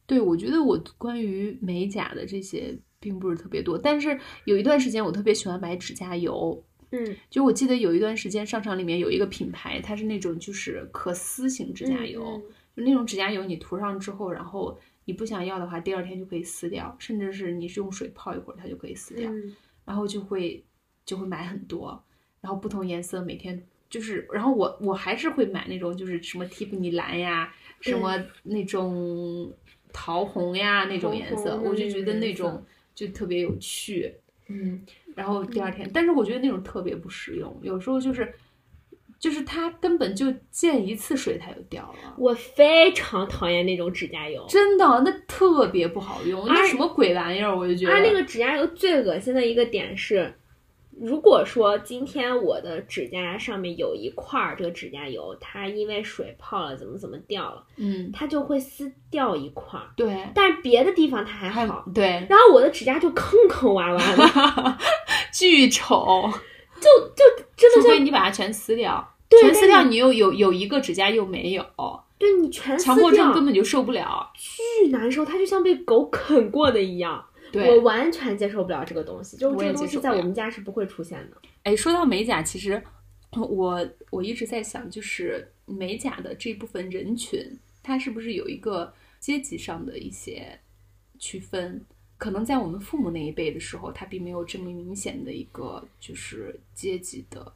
[0.07, 6.63] 对，我觉得我关于美甲的这些并不是特别多，但是有一段时间我特别喜欢买指甲油。
[6.91, 12.43] 嗯，就我记得有一段时间商场里面有一个品牌，它是那种就是可撕型指甲油，嗯
[12.77, 19.31] 就那种指甲油你涂上之后，然后你不想要的话，第二天就可以撕掉，甚至是你是用水泡一会儿，它就可以撕掉。
[19.31, 20.65] 嗯然后就会
[21.05, 22.03] 就会买很多，
[22.41, 29.53] 然后不同颜色每天就是，然后我我还是会买那种就是什么蒂芙尼蓝呀，什么那种
[29.95, 32.63] 桃红呀那种颜色，我就觉得那种
[32.95, 34.13] 就特别有趣。
[34.49, 34.85] 嗯，
[35.15, 38.35] 然后第二天，但是我觉得那种特别不实用，有时候就是
[39.19, 42.15] 就是它根本就溅一次水它就掉了。
[42.19, 44.45] 我非常讨厌那种指甲油。
[44.49, 47.57] 真的，那特别不好用，那什么鬼玩意儿？
[47.57, 50.35] 我就觉得它那个指甲油最恶心的一个点是，
[51.01, 61.85] 如果说今天我的指甲上面有一块儿这个指甲油，它因为水泡了，怎么怎么掉了，嗯，它就会撕掉一块儿，对，但是别的地方它还还好。
[61.95, 64.79] 对，然后我的指甲就坑坑洼洼的，
[65.33, 66.31] 巨丑。
[66.81, 67.25] 就就
[67.57, 71.65] 真除的除非你把它全撕掉，对全撕掉，你又有有一个指甲又没有，
[72.19, 74.31] 对你全撕强迫症掉根本就受不了。
[74.35, 77.25] 巨难受，它就像被狗啃过的一样。
[77.55, 81.37] 我，完全接受不了这个东西，就这个东西在我们家是不会出现的。
[81.65, 82.83] 哎，说到美甲，其实
[83.33, 90.59] 我我一直在想，就是美甲的这部分人群，它是不是有一个阶级上的一些
[91.19, 91.85] 区分？
[92.17, 97.53] 可能在我们父母那一辈的时候，他并没有这么明显的一个就是阶级的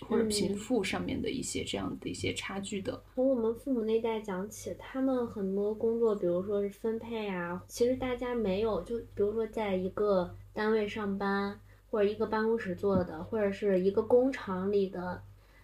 [0.00, 3.02] 或者贫嗯富上面的一些这样的一些差距的。
[3.14, 15.22] 从我们父母那代讲起，他们很多工作，比如说是分配啊，其实大家没有，就比如说在一个单位上班，或者一个办公室做的，或者是一个工厂里的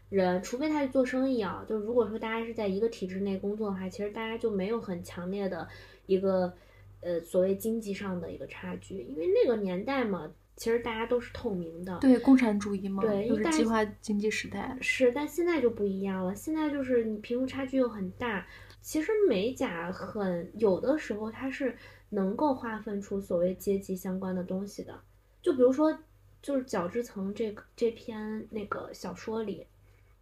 [0.08, 5.68] 人，除非他是做生意啊，就如果说大家是在一个体制内工作的话，其实大家就没有很强烈的
[6.06, 6.52] 一个
[7.00, 11.98] 呃所谓经济上的一个差距，因为那个年代嘛，其实大家都是透明的。
[12.00, 14.76] 对，共产主义嘛，对又是计划经济时代。
[14.80, 16.34] 是，但现在就不一样了。
[16.34, 18.46] 现在就是你贫富差距又很大。
[18.82, 21.76] 其实美甲很有的时候它是
[22.08, 24.98] 能够划分出所谓阶级相关的东西的。
[25.42, 25.96] 就比如说，
[26.42, 29.66] 就是角质层这个这篇那个小说里，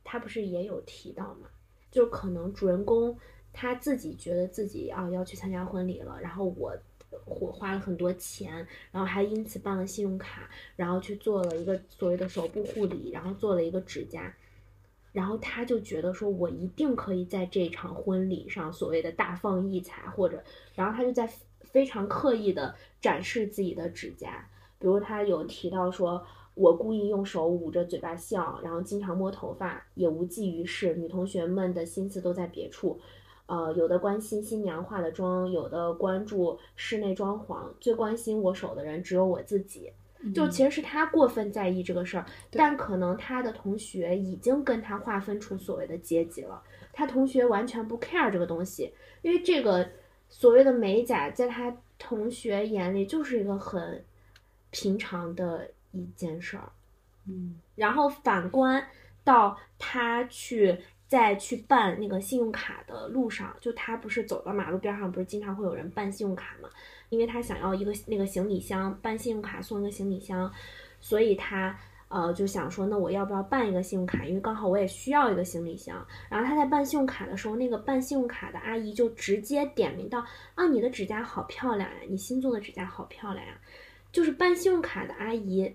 [0.03, 1.49] 他不是也有提到嘛？
[1.91, 3.16] 就可能主人公
[3.53, 6.76] 他自己觉得自己啊要去参加婚礼了，然后我
[7.24, 14.34] 我花了很多钱，然后还因此办了信用卡，然后去做了一个所谓的手部护理，然后做了一个指甲，
[15.12, 20.42] 然后他就觉得说我一定可以在这场婚礼上所谓的大放异彩，或者，
[20.74, 21.30] 然后他就在
[21.62, 24.48] 非常刻意的展示自己的指甲，
[24.78, 26.26] 比如他有提到说。
[26.59, 30.92] 我故意用手捂着嘴巴笑，然后经常摸头发，也无济于事。
[30.96, 33.00] 女同学们的心思都在别处，
[33.49, 39.90] 呃，有的关心新娘化的妆，有的关注室内装潢，最关心我手的人只有我自己。
[40.34, 46.61] 就其实是他过分在意这个事儿，对但可能他的同学已经跟他划分出所谓的阶级了。
[46.92, 48.92] 他同学完全不 care 这个东西，
[49.22, 49.88] 因为这个
[50.28, 54.05] 所谓的美甲，在他同学眼里就是一个很
[54.70, 56.68] 平常的一件事儿。
[57.28, 58.84] 嗯，然后反观
[59.22, 60.76] 到他去
[61.09, 66.68] 在去办那个信用卡的路上，就他不是走到马路边上，不是经常会有人办信用卡嘛？
[67.09, 70.52] 因为他想要一个那个行李箱，办信用卡送一个行李箱，
[71.00, 71.74] 所以他
[72.09, 74.22] 呃就想说，那我要不要办一个信用卡？
[74.26, 76.06] 因为刚好我也需要一个行李箱。
[76.28, 80.22] 然后他在办信用卡的时候，那个办信用卡的阿姨就直接点名到
[80.54, 83.59] 啊，你的指甲好漂亮呀，你新做的指甲好漂亮呀。
[84.12, 85.74] 就是办信用卡的阿姨，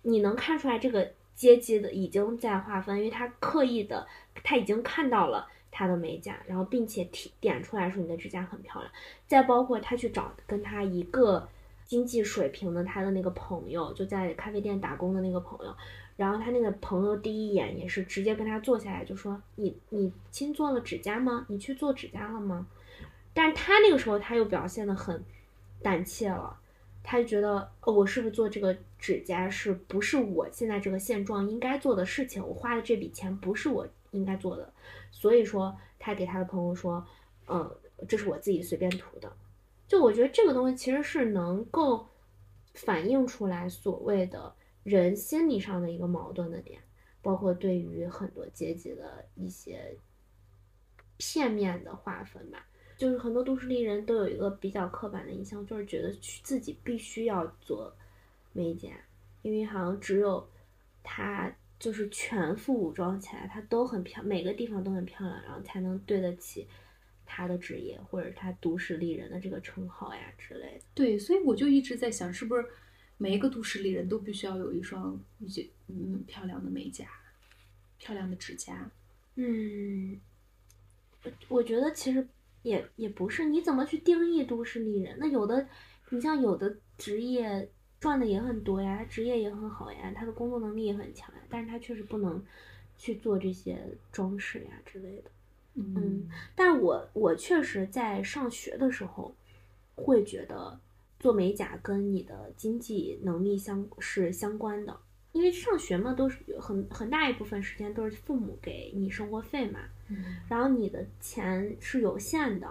[0.00, 4.06] 你能看出来这个阶级的已经在划分，因为他刻意的，
[4.42, 8.92] 他已经看到了他的美甲，然后并且提点出来说你的指甲很漂亮。
[9.26, 11.48] 再包括他去找跟他一个
[11.84, 15.74] 经济水平的他的那个朋友，就在咖啡店打工的那个朋友，
[16.16, 21.46] 然后他那个朋友第一眼也是直接跟他坐下来就说：“你你亲做了指甲吗？
[21.48, 22.66] 你去做指甲了吗？”
[23.32, 25.22] 但是他那个时候他又表现得很
[25.82, 26.58] 胆怯了。
[27.06, 32.42] 他就觉得，哦，我是不是做这个指甲是不是我现在这个现状应该做的事情？
[32.42, 34.72] 我花的这笔钱不是我应该做的，
[35.10, 37.06] 所以说他给他的朋友说，
[37.46, 39.30] 呃，这是我自己随便涂的。
[39.86, 42.08] 就我觉得这个东西其实是能够
[42.72, 46.80] 反映出来所谓的人心理上的一个矛盾的点，
[47.20, 49.96] 包括对于很多阶级的一些
[51.18, 52.66] 片面的划分吧。
[52.96, 56.12] 就是很多都市丽人都有一个比较刻板的印象，就是觉得
[56.42, 57.92] 自己必须要做
[58.52, 58.88] 美甲，
[59.42, 60.48] 因为好像只有
[61.02, 66.66] 她就是全副武装起来，她都很漂，每个地方都很漂亮，然后才能对得起
[67.26, 70.84] 她的职业或者她都市丽人的这个称号呀之类的。
[70.94, 72.64] 对，所以我就一直在想，是不是
[73.18, 77.06] 每一个都市丽人都必须要有一双一些嗯漂亮的美甲，
[77.98, 78.90] 漂亮的指甲？
[79.36, 80.20] 嗯，
[81.24, 82.26] 我我觉得其实
[82.62, 85.16] 也也不是，你怎么去定义都市丽人？
[85.18, 85.68] 那有的，
[86.10, 87.68] 你像有的职业
[88.04, 92.44] 赚的也很多呀，他职业也很好呀，他的工作能力也很强呀，但是他确实不能
[92.98, 93.78] 去做这些
[94.12, 95.30] 装饰呀之类的。
[95.72, 99.34] 嗯，但我我确实在上学的时候，
[99.96, 100.78] 会觉得
[101.18, 104.94] 做美甲跟你的经济能力相是相关的，
[105.32, 112.68] 因为上学嘛，都是很很大一部分时间都是父母给你生活费嘛，嗯然后你的钱是有限的，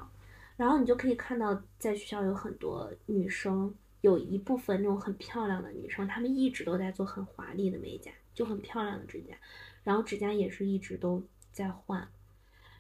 [0.58, 3.74] 然后你就可以看到在学校有很多女生，
[4.04, 9.34] 有一部分那种很漂亮的女生，她们一直都在做很华丽的美甲，就很漂亮的指甲，
[9.82, 11.24] 然后指甲也是一直都
[11.54, 12.06] 在换。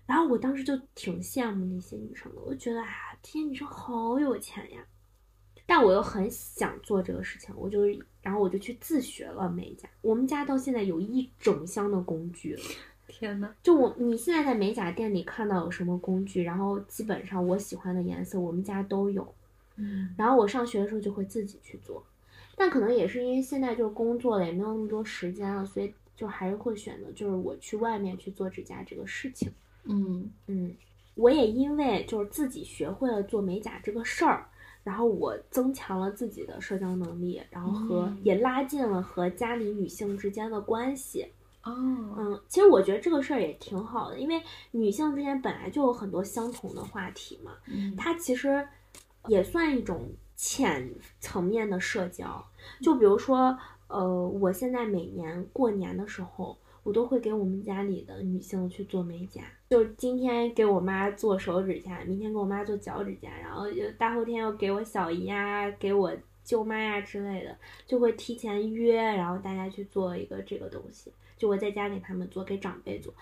[0.05, 4.85] 然后我当时就挺羡慕那些女生的，我就觉得啊，这些女生好有钱呀，
[5.65, 7.83] 但我又很想做这个事情，我就
[8.21, 9.87] 然后我就去自学了美甲。
[10.01, 12.59] 我们家到现在有一整箱的工具，
[13.07, 19.33] 天呐，就我你现在在美甲店里看到有什么工具，然后基本上我喜欢的颜色我们家都有。
[19.75, 20.13] 嗯。
[20.17, 22.03] 然后我上学的时候就会自己去做，
[22.55, 29.51] 但可能也是因为现在就是工作了，也没有那么多时间了，所以就还是会选择就是我去外面去做指甲这个事情。
[29.83, 30.31] 嗯。
[30.47, 30.73] 嗯，
[31.15, 34.45] 我也因为就是自己学会了做美甲这个事儿，
[34.83, 38.17] 然后我增强了自己的社交能力，然后和、嗯。
[38.23, 41.27] 也拉近了和家里女性之间的关系。
[41.63, 41.71] 哦，
[42.17, 47.95] 嗯，其实我觉得这个事儿也挺好的，因为女性之间本来就有很多相同的话题嘛，嗯。
[47.95, 48.67] 它其实
[49.27, 52.43] 也算一种浅层面的社交。
[52.81, 53.57] 就比如说，
[53.87, 66.11] 呃，我现在每年过年的时候，我都会给我们家里的女性去做美甲，就今天给我妈做手指甲，明天给我妈做脚趾甲，然后就大后天又给我小姨呀、给我
[66.43, 73.13] 舅妈呀之类的，就会提前约，然后大家去做一个这个东西，就我在家给他们做，给长辈做。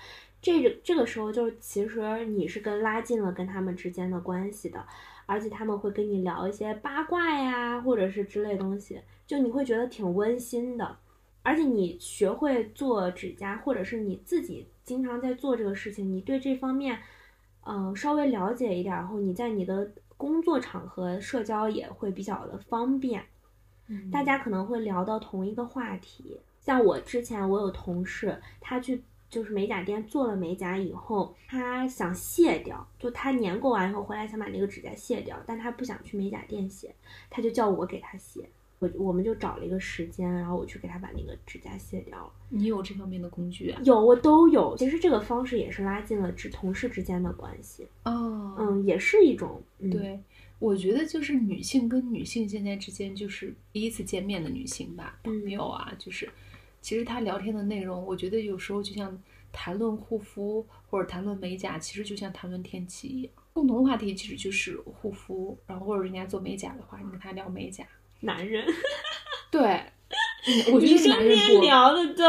[0.42, 4.84] 这个这个时候，就是其实你是跟拉近了跟他们之间的关系的，
[5.32, 10.98] 而且他们会跟你聊一些八卦呀，或者是之类东西，就你会觉得挺温馨的。
[11.42, 17.00] 而且你学会做指甲，或者是你自己经常在做这个事情，你对这方面，
[17.64, 23.24] 呃，稍微了解一点，然后你在你的工作场合社交也会比较的方便。
[23.88, 26.40] 嗯大家可能会聊到同一个话题。
[26.60, 29.02] 像我之前我有同事，他去
[29.32, 36.94] 就是美甲店做了美甲以后，他想卸掉，就他年过完以后回来想把那个指甲卸掉，但他不想去美甲店卸，
[37.30, 38.48] 他就叫我给他卸。
[38.80, 42.32] 我我们就找了一个时间，然后我去给他把那个指甲卸掉了。
[42.50, 43.80] 你有这方面的工具啊？
[43.86, 44.76] 有，我都有。
[44.76, 50.20] 其实这个方式也是拉近了之同事之间的关系，哦，嗯，也是一种，嗯，对，
[50.58, 56.28] 我觉得就是女性跟女性现在之间，就是第一次见面的女性吧，嗯朋友啊，就是
[56.82, 59.18] 其实他聊天的内容，我觉得有时候就像
[59.52, 67.86] 谈论护肤或者谈论美甲，其实就像谈论天气一样，共同话题其实就是护肤，然后或者人家做美甲的话，你跟他聊美甲，
[68.22, 68.66] 男人，
[69.52, 69.62] 对，
[70.48, 72.24] 嗯我觉得男人不聊的就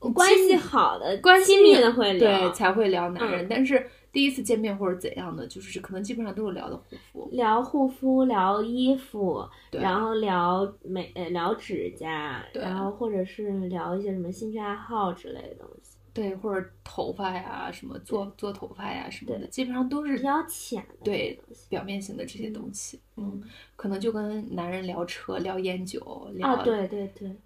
[0.00, 3.46] 不关系好的、关系亲密的会聊，对才会聊男人，嗯。
[3.48, 21.40] 但是第一次见面或者怎样的，就是可能基本上都是聊的护肤，聊护肤、聊衣服，然后聊美呃聊指甲，然后或者是聊一些什么兴趣爱好之类的东西，对，或者头发呀，什么做做头发呀什么的，基本上都是比较浅的对。
[21.70, 23.00] 表面性的这些东西。
[23.16, 23.42] 嗯，
[23.76, 27.36] 可能就跟男人聊车、聊烟酒、聊啊，对对对，对，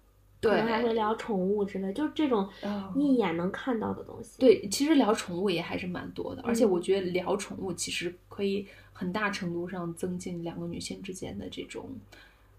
[0.41, 2.47] 可能还会聊宠物之类，就是这种
[2.95, 4.39] 一眼能看到的东西。
[4.39, 11.89] 对，其实聊宠物也还是蛮多的，而且嗯我觉得聊宠物其实可以很大程度上增进两个女性之间的这种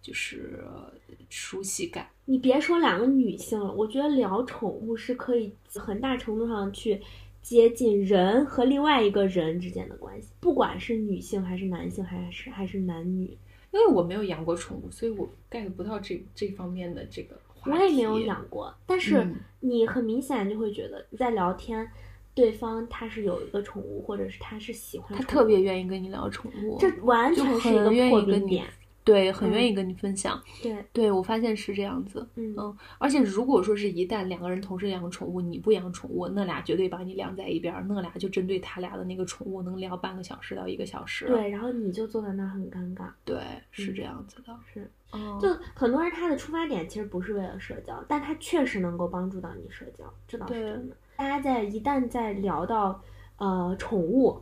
[0.02, 0.92] 就是呃
[1.30, 2.08] 熟悉感。
[2.24, 7.00] 你别说两个女性了，我觉得聊宠物是可以很大程度上去
[7.42, 13.36] 接近人和另外一个人之间的关系，不管是女性还是男性，还是还是男女。
[13.70, 17.38] 因为我没有养过宠物，所以我 get 不到这这方面的这个。
[17.64, 21.88] 我也没有养过，但是嗯你很明显就会觉得在聊天，
[22.34, 28.66] 对方他是有一个宠物，或者是他是喜欢他宠物特别愿意跟你聊宠物，这完全是一个破冰点。
[29.08, 30.38] 对，很嗯愿意跟你分享。
[30.62, 32.26] 对，对我发现是这样子。
[32.34, 41.26] 嗯嗯，而且如果说是一旦两个人同时养宠物，你不养宠物，那俩绝对把你晾在一边儿，那俩就针对他俩的那个宠物能聊半个小时到一个小时。
[41.26, 43.08] 对，然后你就坐在那儿很尴尬。
[43.24, 43.40] 对，
[43.70, 44.54] 是嗯这样子的。
[44.72, 50.96] 是，哦，就很多人他的出发点其实不是为了社交，但他确实能够帮助到你社交，这倒是对真的。
[51.16, 53.02] 大家在一旦在聊到
[53.38, 54.40] 呃宠物、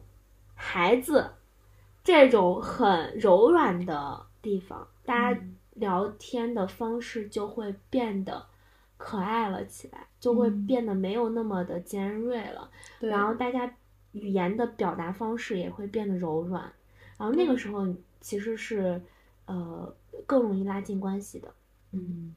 [0.55, 1.31] 孩子
[2.05, 8.47] 这种很柔软的地方，大家嗯聊天的方式就会变得
[8.97, 12.71] 可爱了起来，就会嗯变得没有那么的尖锐了。
[13.01, 13.77] 对，然后大家
[14.13, 16.73] 语言的表达方式也会变得柔软，
[17.19, 19.03] 然后那个时候其实是
[19.47, 19.93] 呃
[20.25, 21.53] 更容易拉近关系的。
[21.91, 22.33] 嗯，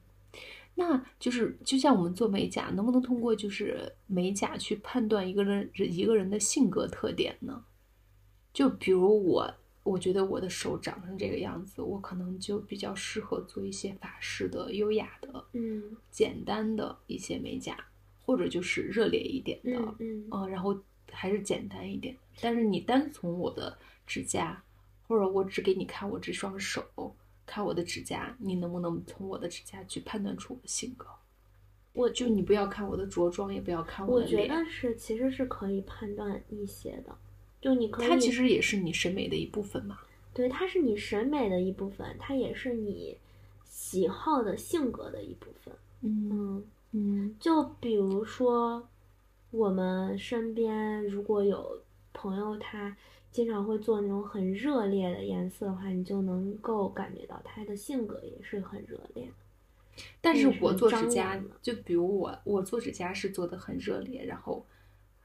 [0.74, 7.64] 那就是就像我们做美甲，能不能通过就是美甲去判断一个人一个人的性格特点呢？
[8.52, 17.76] 就比如我，我觉得我的手长成这个样子，我可能就比较适合做一些法式的、优雅的、嗯简单的一些美甲，
[18.24, 20.78] 或者就是热烈一点的，嗯嗯呃，然后
[21.10, 22.14] 还是简单一点。
[22.40, 23.76] 但是你单从我的
[24.06, 24.62] 指甲，
[25.08, 26.84] 或者我只给你看我这双手，
[27.46, 31.06] 看我的指甲，你能不能从我的指甲去判断出我的性格？
[31.92, 37.16] 我就你不要看我的着装，也不要看我觉的脸，得是其实是可以判断一些的，
[37.60, 39.98] 就你可以它其实也是你审美的一部分嘛。
[40.32, 43.16] 对，它是你审美的一部分，它也是你
[43.64, 45.74] 喜好的性格的一部分。
[46.02, 48.88] 嗯嗯，嗯就比如说，
[49.50, 51.82] 我们身边如果有
[52.12, 52.96] 朋友他
[53.30, 59.32] 经常会做那种很热烈的颜色的话，你就能够感觉到他的性格也是很热烈的。
[60.20, 64.64] 但是我做指甲就比如我，我做指甲是做的很热烈，然后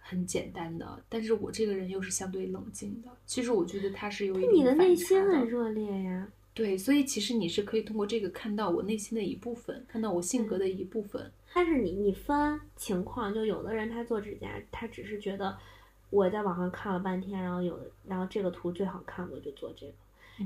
[0.08, 3.10] 很简单的，但是我这个人又是相对冷静的。
[3.26, 6.28] 其实我觉得他是有一你的内心很热烈呀。
[6.54, 11.32] 对，所以其实你是可以通过这个看到我内心的一部分，看到我性格的一部分。
[11.56, 15.58] 但是你你分情况，就有的人他做指甲，他只是觉得
[16.12, 19.94] 我在网上看了半天，然后有然后这个图最好看，我就做这个。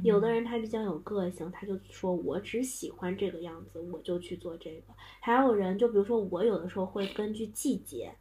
[0.04, 4.94] 有的人他比较有个性，他就说我只喜欢这个样子，我就去做这个。
[5.20, 8.12] 还有人就比如说我有的时候会根据季节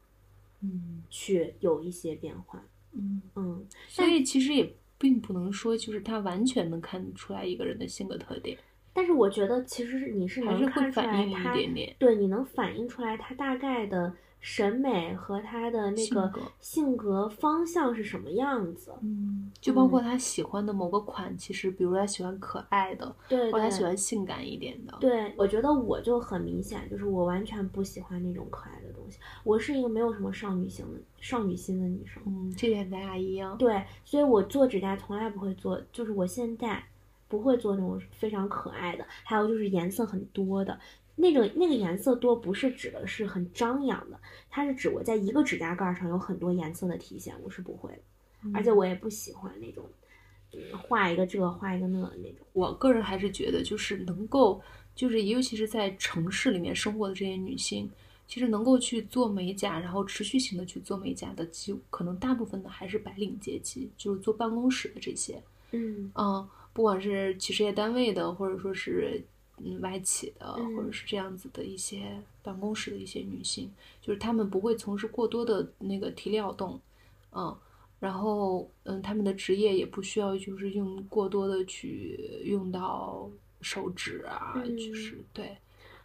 [0.60, 1.02] 嗯。
[1.10, 8.58] 去有一些变化，嗯，嗯，所以其实也并不能说就是他完全能看出来一个人的性格特点，
[8.92, 11.96] 但是我觉得其实你是能看出反映一来他，点点。
[11.98, 18.92] 对，你能反映出来他大概的审美和他的那个性格方向是什么样子。
[19.02, 24.96] 嗯，就包括他喜欢的某个款，其实比如他喜欢可爱的，对对，或者他喜欢性感一点的。
[25.00, 29.18] 对，我觉得我就很明显，就是我完全不喜欢那种可爱的东西。
[29.44, 32.22] 我是一个没有什么少女心的少女心的女生。
[32.26, 33.58] 嗯，这点咱俩一样。
[33.58, 36.82] 对，所以我做指甲从来不会做，就是我现在
[37.26, 40.78] 不会做那种非常可爱的，还有就是颜色很多的。
[41.20, 49.84] 那种那个颜色多不是指的是很张扬的，它是指我在一个指甲盖上有很多颜色的体现，我是不会的，而且我也不喜欢那种，
[50.52, 52.46] 嗯，画一个这画一个那的那种。
[52.52, 54.62] 我个人还是觉得，就是能够，
[54.94, 57.90] 就是尤其是在城市里面生活的这些女性，
[58.28, 65.42] 其实能够去做美甲，然后持续性的去做美甲的，几乎可能大部分的还是白领阶级，就是坐办公室的这些，
[65.72, 66.12] 嗯。
[66.14, 69.20] 嗯，不管是企事业单位的，或者说是
[69.60, 76.80] 嗯外企的，嗯或者是这样子的一些办公室的一些女性，就是她们不会从事过多的那个体力劳动，
[77.32, 77.56] 嗯，
[78.00, 83.30] 然后嗯，她们的职业也不需要就是用过多的去用到
[83.60, 85.56] 手指啊，嗯就是对，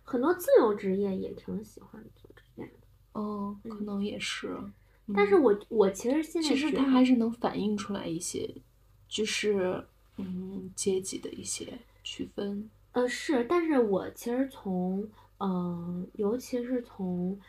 [0.04, 2.72] 很多自由职业也挺喜欢做指甲的，
[3.14, 4.58] 嗯，可嗯能也是，
[5.16, 8.50] 但是嗯我我其实现在其实它还是能反映出来一些，
[9.08, 9.86] 就是
[10.18, 12.70] 嗯阶级的一些区分。
[12.94, 17.40] 呃是，但是我其实从呃，尤其是从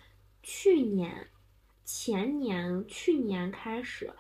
[0.42, 1.28] 去年、
[1.84, 4.10] 前年、去年开始，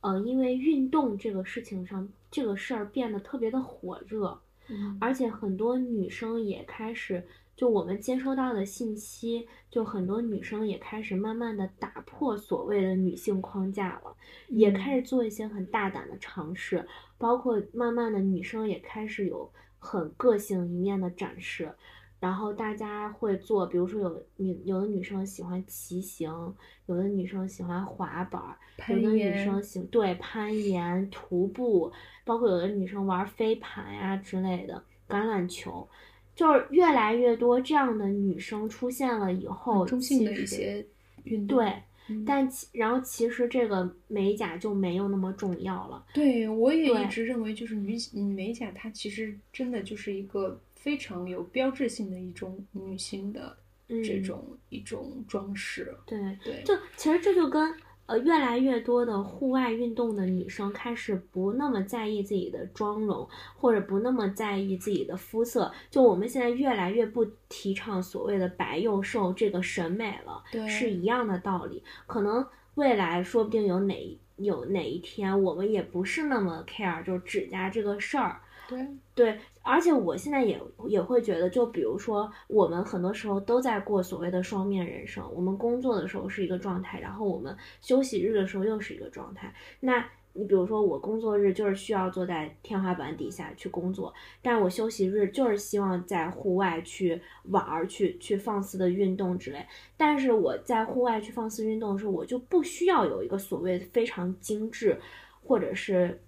[0.00, 4.98] 呃，因为运动这个事情上，这个事儿变得特别的火热，嗯。
[5.00, 7.24] 而且很多女生也开始，
[7.54, 14.16] 就我们接收到的信息，就很多女生也开始慢慢的打破所谓的女性框架了，
[14.48, 14.74] 也嗯。
[14.74, 16.84] 开始做一些很大胆的尝试，
[17.18, 19.48] 包括慢慢的女生也开始有
[19.82, 21.72] 很个性一面的展示。
[22.20, 26.54] 然后大家会做，比如说有女有的女生喜欢骑行，
[26.86, 28.56] 有的女生喜欢滑板儿，
[28.88, 31.92] 有的女生喜对攀岩、徒步，
[32.24, 35.88] 包括有的女生玩飞盘呀、之类的，橄榄球，
[36.36, 40.86] 就是越来越多这样的女生出现了以后，中性的一些
[41.24, 41.58] 运动。
[41.58, 46.04] 对，嗯但其然后其实这个美甲就没有那么重要了。
[46.12, 53.56] 对我也一直认为，就是女嗯美甲，它其实真的就是一个非常有标志性的一种女性的
[53.88, 55.94] 这嗯种、一种装饰。
[56.06, 57.74] 对，对，就其实这就跟
[58.06, 63.26] 呃越来越多的户外运动的女生开始不那么在意自己的妆容，
[63.56, 65.72] 或者不那么在意自己的肤色。
[65.90, 71.82] 就我们现在越来越不提倡所谓的白幼瘦这个审美了，对是一样的道理。
[72.06, 78.41] 可能未来说不定有哪有哪一天，我们也不是那么 care 就是指甲这个事儿。
[78.68, 85.24] 对，对，而且我现在也也会觉得，就比如说，我们很多时候都在过所谓的双面人生。
[85.34, 89.52] 我们工作的时候是一个状态，然后我们休息日的时候又是一个状态。
[89.80, 90.04] 那
[90.34, 99.66] 你比如说，我工作日就是需要坐在天花板底下去工作，但我休息日就是希望在户外去玩儿、去去放肆的运动之类。
[99.94, 104.98] 但是我在户外去放肆运动的时候，我就不需要有一个所谓非常精致，
[105.42, 106.18] 或者是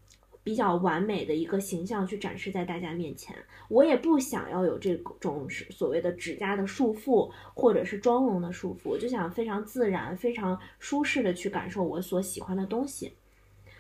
[0.45, 3.35] 比较完美的一个形象去展示在大家面前。
[3.69, 13.15] 我也不想要有这种是所谓的指甲的束缚，或者是妆容的束缚，我就想非常自然、非常舒适的去感受我所喜欢的东西。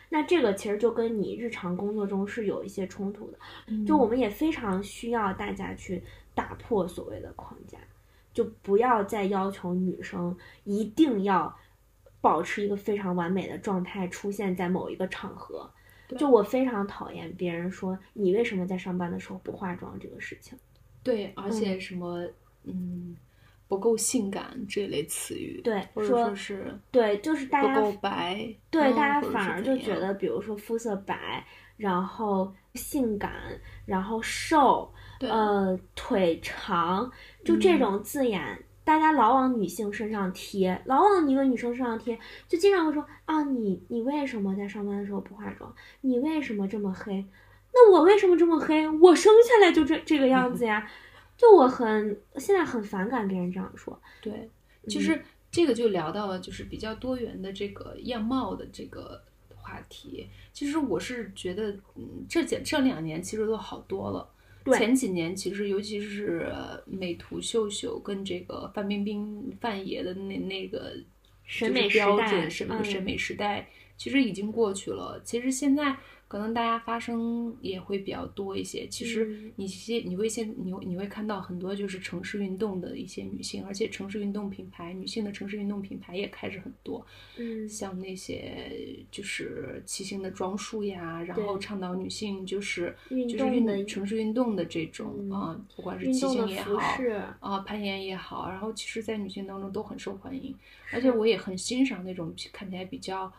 [0.08, 3.38] 那这个其实就跟你日常工作中是有一些冲突的，
[3.84, 6.02] 就我们也非常需要大家去
[6.34, 7.78] 打破所谓的框架，
[8.32, 11.54] 就不要再要求女生一定要
[12.20, 15.68] 保持一个非常完美的状态出现在某一个场合。
[16.18, 20.58] 就我非常讨厌别人说你为什么在上班的时候不化妆这个事情。
[21.02, 22.26] 对，而且什么，
[22.64, 23.16] 嗯。
[23.66, 31.42] 不够性感这类词语，对，或者说是对，就是大家不够白，对，大家反而就觉得，比如说肤色白，
[31.78, 33.32] 然后性感，
[33.86, 37.10] 然后瘦，呃，腿长，
[37.42, 45.74] 就这嗯种字眼，大家老往女性身上贴，老往一个女生身上贴，就经常会说啊，你你为什么在上班的时候不化妆？
[46.02, 47.24] 你为什么这么黑？
[47.72, 48.88] 那我为什么这么黑？
[48.88, 50.88] 我生下来就这这个样子呀。
[51.36, 54.48] 就我很现在很反感别人这样说， 对，
[54.86, 59.20] 其嗯实这个就聊到了就是比较多元的这个样貌的这个
[59.56, 60.28] 话题。
[60.52, 64.28] 其实我是觉得，嗯，这几这两年其实都好多了。
[64.64, 70.96] 对前几年其实尤其是呃美图秀秀跟这个范冰冰范爷的那那个
[71.44, 75.20] 审美标准审美嗯审美时代，其实已经过去了。
[75.22, 75.94] 其实现在
[76.34, 78.88] 可能大家发声也会比较多一些。
[78.88, 79.52] 其实嗯。
[79.54, 87.06] 你现你会现你会你会看到很多就是城市运动的一些女性，而且城市运动品牌女性的城市运动品牌也开始很多，
[87.36, 87.68] 嗯。
[87.68, 88.68] 像那些
[89.12, 96.80] 就是骑行的装束呀，然后倡导女性就是就是运动城市运动的这种嗯啊、不管是骑行也好，
[97.38, 100.52] 啊，攀岩也好，然后其实，在女性当中都很受欢迎，
[100.92, 103.32] 而且我也很欣赏那种看起来比较，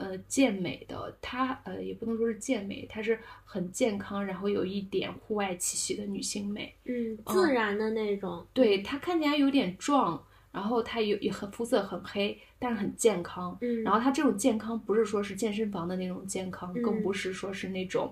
[0.00, 6.74] 呃，健美的，她呃也不能说是健美，她是很健康，然后有一点户外气息的女性美。
[6.84, 13.54] 嗯，嗯自然的那种，对，她看起来有点壮，然后她有也很肤色很黑，但是很健康。
[13.60, 18.10] 嗯，然后她这种健康不是说是健身房的那种健康，更嗯不是说是那种，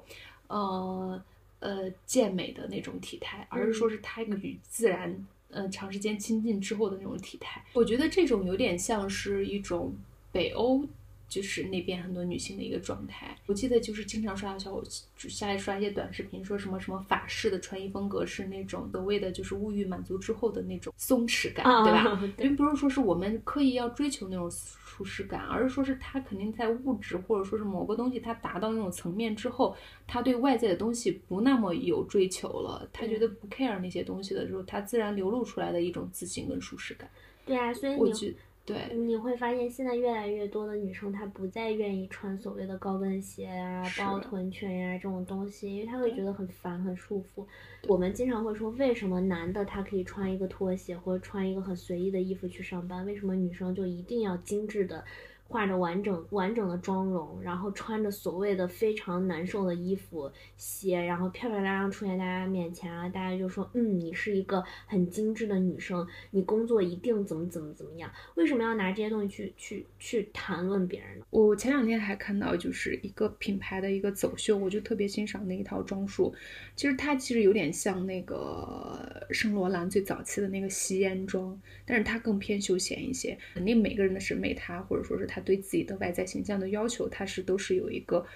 [0.48, 1.24] 呃
[1.60, 7.64] 呃健美的那种体态，而是说嗯是她与自然呃长时间亲近之后的那种体态。
[7.72, 9.96] 我觉得这种有点像是一种
[10.30, 10.84] 北欧。
[11.28, 14.82] 就是那边很多女性的一个状态，我记得就是经常刷到小我
[15.16, 22.18] 下来刷一些短视频，说什么什么法式的穿衣风格是那种所谓的就是物欲满足之后的那种松弛感，啊对吧？
[22.36, 29.76] 对并不是说是我们刻意要追求那种舒适感，而是说是他肯定在物质或者说是某个东西他达到那种层面之后，
[30.06, 37.08] 他对外在的东西不那么有追求了，他觉得不 care 那些东西的时候，他自然流露出来的一种自信跟舒适感。
[37.44, 38.34] 对啊，所以你我觉
[38.68, 47.44] 对你会发现，现在越来越多的女生她不再愿意穿所谓的高跟鞋啊、包臀裙呀这种东西，因为她会觉得很烦、很束缚。
[47.88, 55.02] 我们经常会说，为什么男的他可以穿一个拖鞋或者穿一个很随意的衣服去上班，为什么女生就一定要精致的？
[55.48, 68.08] 化着完整完整的妆容，然后穿着所谓的非常难受的衣服、鞋，然后漂漂亮亮出现在大家面前啊，大家就说，嗯，你是一个很精致的女生，你工作一定怎么怎么怎么样？
[68.34, 71.24] 为什么要拿这些东西去去去谈论别人呢？
[71.30, 76.34] 我我前两天还看到，就是一个品牌的一个走秀，我就特别欣赏那一套装束。
[76.76, 83.38] 其实它其实有点像那个圣罗兰最早期的那个吸烟装，但是它更偏休闲一些。
[83.54, 88.26] 肯定每个人的审美，他或者说是他对自己的外在形象的要求，它是都是有一个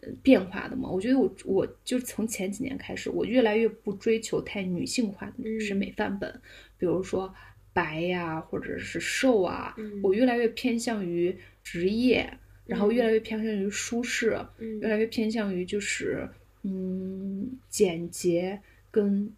[0.00, 0.90] 呃变化的嘛。
[0.90, 6.40] 我觉得我我就从前几年开始，我越来越不追求太女性化的审美范本，
[6.76, 7.32] 比如说
[7.72, 10.00] 白呀，或者是瘦啊，嗯。
[10.02, 13.04] 我越来越偏向于职业，然后越嗯。
[13.04, 14.80] 来越偏向于舒适，嗯。
[14.80, 16.28] 越来越偏向于就是
[16.64, 18.60] 嗯简洁
[18.90, 19.32] 跟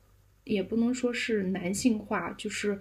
[0.44, 2.80] 也不能说是男性化，就是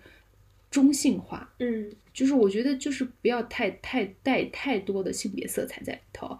[0.71, 1.53] 中性化。
[1.59, 6.37] 嗯就是我觉得就是不要太太带太多的性别色彩在里头，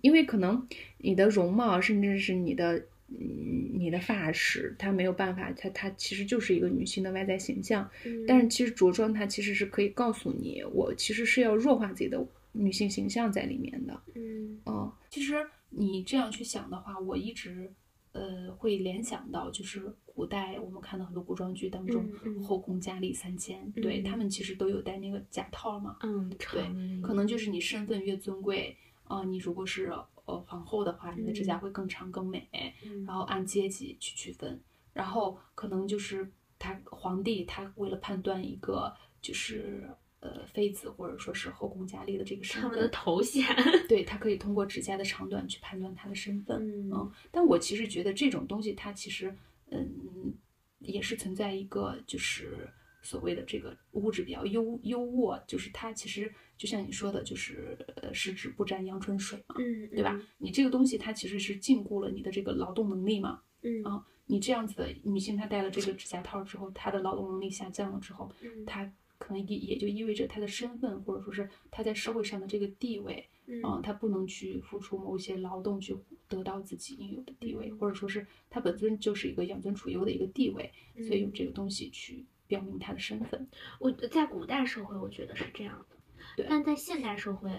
[0.00, 0.64] 因为可能
[0.98, 2.78] 你的容貌甚至是你的
[3.08, 14.00] 嗯你的发饰，它没有办法，它它其实就是一个女性的外在形象，嗯，但是其实着装它其实是可以告诉你，我其实是要弱化自己的女性形象在里面的。
[14.14, 15.34] 嗯嗯，其实
[15.70, 17.68] 你这样去想的话，我一直，
[18.12, 19.82] 呃会联想到就是
[20.18, 22.04] 古代我们看到很多古装剧当中
[22.42, 24.02] 后宫佳丽三千，对嗯。
[24.02, 29.92] 他们其实都有戴那个假套嘛，嗯，对可能就是你身份越尊贵，啊、你如果是
[30.24, 31.60] 呃皇后的话，你的指甲嗯。
[31.60, 32.48] 会更长更美，
[32.84, 33.04] 嗯。
[33.04, 34.60] 然后按阶级去区分，
[34.92, 36.28] 然后可能就是
[36.58, 38.92] 他皇帝他为了判断一个
[39.22, 39.88] 就是
[40.18, 43.46] 呃妃子或者说是后宫佳丽的这个身他们的份，头衔，
[43.88, 46.90] 对他可以通过指甲的长短去判断他的身份，嗯。
[46.92, 49.32] 嗯，但我其实觉得这种东西它其实
[49.70, 50.34] 嗯
[50.78, 52.68] 也是存在一个就是。
[53.00, 60.20] 所谓的这个物质比较优优渥，就是它其实就像你说的，就是呃十指不沾阳春水嘛，嗯，对吧？
[60.36, 63.40] 你这个东西它其实是禁锢了你的这个劳动能力嘛。
[63.62, 63.80] 嗯？
[63.80, 73.62] 嗯啊你这样子的女性，她戴了这个指甲套之后，她的劳动能力下降了之后，嗯她可能也也就意味着她的身份或者说是她在社会上的这个地位，嗯。
[73.62, 75.96] 啊，她不能去付出某些劳动去
[76.28, 77.78] 得到自己应有的地位，嗯。
[77.78, 80.72] 或者说是他本身就是一个养尊处优的一个地位，
[81.06, 81.32] 所以用嗯。
[81.32, 83.48] 这个东西去表明他的身份。
[83.80, 85.96] 我在古代社会，我觉得是这样的，
[86.36, 86.46] 对。
[86.48, 87.50] 但在现代社会，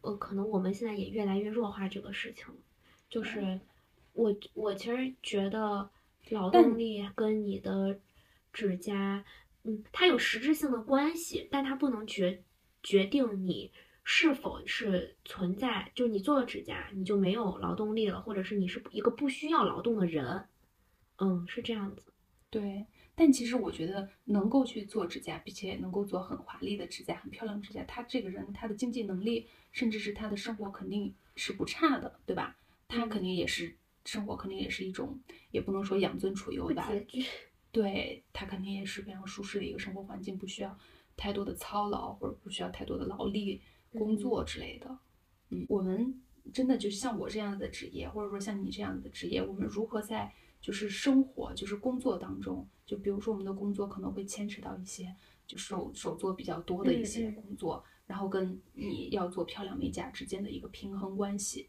[0.00, 2.54] 呃，可能我们现在也越来越弱化这个事情了。
[3.08, 3.60] 就是
[4.12, 5.88] 我我其实觉得
[6.30, 7.98] 劳动力跟你的
[8.52, 9.24] 指甲，
[9.64, 12.42] 嗯，它有实质性的关系，但它不能决
[12.82, 13.72] 决定你
[14.10, 20.48] 是否是存在，就是你做了指甲，你就没有劳动力了，或者是你是一个不需要劳动的人。
[21.18, 22.10] 嗯，是这样子。
[22.48, 32.56] 对，但其实我觉得能够去做指甲，并且能够做很华丽的指甲、很漂亮指甲，他这个人他的经济能力，甚至是他的生活肯定是不差的，对吧？
[32.88, 33.76] 他嗯肯定也是
[34.06, 35.20] 生活，肯定也是一种，
[35.50, 36.90] 也不能说养尊处优吧。
[37.70, 40.78] 对他肯定也是非常舒适的一个生活环境，不需要
[41.14, 43.60] 太多的操劳或者不需要太多的劳力
[43.92, 44.98] 工嗯作之类的。
[45.50, 46.20] 嗯，我们
[46.52, 55.14] 真的就像我这样的职业，或者说像你这样的职业，我们如何在就是生活，就是工作当中，就比如说我们的工作可能会牵扯到一些
[55.46, 61.68] 就手手做比较多的一些工作，然后跟你要做漂亮美甲之间的一个平衡关系。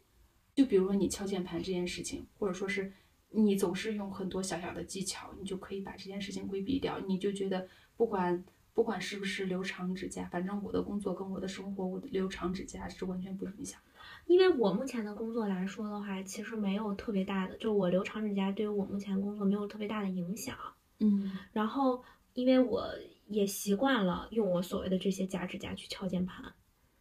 [0.54, 2.92] 就比如说你敲键盘这件事情，或者说是
[3.30, 6.98] 你总是用很多小小的技巧，你就可以把这件事情规避掉。
[7.06, 7.66] 你就觉得
[7.96, 8.44] 不管
[8.74, 13.80] 不管是不是留长指甲，反正我的工作跟我的生活，我的留长指甲是完全不影响。
[14.26, 20.56] 因为我目前的工作来说的话，其实没有特别大的，就是我留长指甲对于我目前工作没有特别大的影响。
[21.00, 22.02] 嗯然后，
[22.34, 22.86] 因为我
[23.26, 26.52] 也习惯了用我所谓的这些假指甲去敲键盘，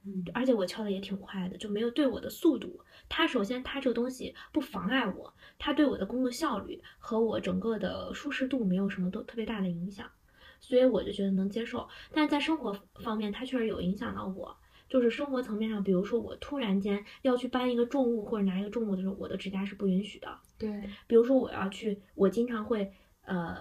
[0.05, 2.79] 嗯而且我敲的也挺快的，就没有对我的速度。
[3.07, 10.09] 它首先它这个东西不妨碍我，它对我的工作效率和我整个的舒适度没有什么都特别大的影响，
[10.59, 11.87] 所以我就觉得能接受。
[12.13, 14.55] 但是在生活方面，它确实有影响到我。
[14.87, 20.35] 就是生活层面上，比如说我突然间要去搬一个重物或者拿一个重物的时候，我的指甲是不允许的。
[20.57, 22.91] 对，比如说我要去，我经常会
[23.21, 23.55] 呃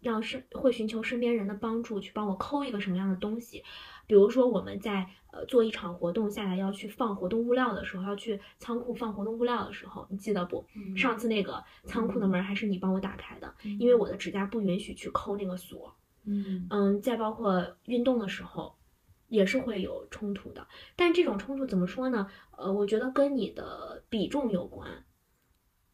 [0.00, 3.62] 让身会寻求身边人的帮助去帮我抠一个什么样的东西。
[4.06, 10.64] 比如说我们在呃做一场活动下来要去放活动物料的时候，要去仓库放活动物料的时候，你记得不？
[10.74, 15.94] 嗯上次那个仓库的门还是你帮我打开的，因为我的指甲不允许去抠那个锁。
[16.24, 18.74] 嗯嗯，再包括运动的时候，
[19.28, 20.66] 也是会有冲突的。
[20.96, 22.26] 但这种冲突怎么说呢？
[22.56, 25.04] 呃，我觉得跟你的比重有关，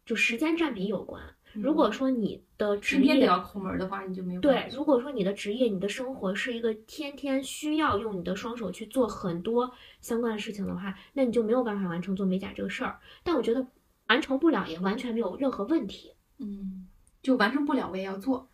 [0.05, 1.23] 就时间占比有关。
[1.53, 9.73] 如果说你的职业比较抠门的话，你就没有对，如果说你的职业、你的生活是一个天天需要用你的双手去做很多
[10.03, 12.99] 相关的事情的话，那你就没有办法完成做美甲这个事儿。
[13.23, 13.67] 但我觉得
[14.09, 16.13] 完成不了也完全没有任何问题。
[16.37, 16.87] 嗯，
[17.23, 18.47] 就完成不了我也要做。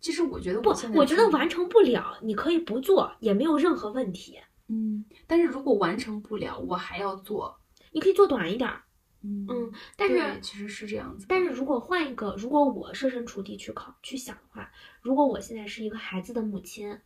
[0.00, 4.38] 其实我觉得不我觉得完成不了，你可以不做，也没有任何问题。
[4.68, 7.58] 嗯，但是如果完成不了，我还要做。
[7.92, 8.82] 你可以做短一点儿，
[9.22, 11.26] 嗯嗯，但是对其实是这样子的。
[11.28, 14.70] 但是如果换一个，如果我设身处地去考去想的话，
[15.02, 17.00] 如果我现在是一个孩子的母亲，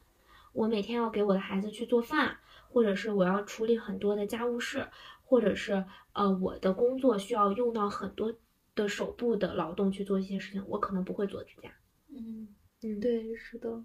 [0.53, 2.37] 我每天要给我的孩子去做饭，
[2.69, 4.87] 或者是我要处理很多的家务事，
[5.25, 8.33] 或者是呃我的工作需要用到很多
[8.75, 11.71] 的手部的劳动去做一些事情，我可能不会做指甲。
[12.09, 12.47] 嗯，
[12.85, 13.82] 嗯，对，是的。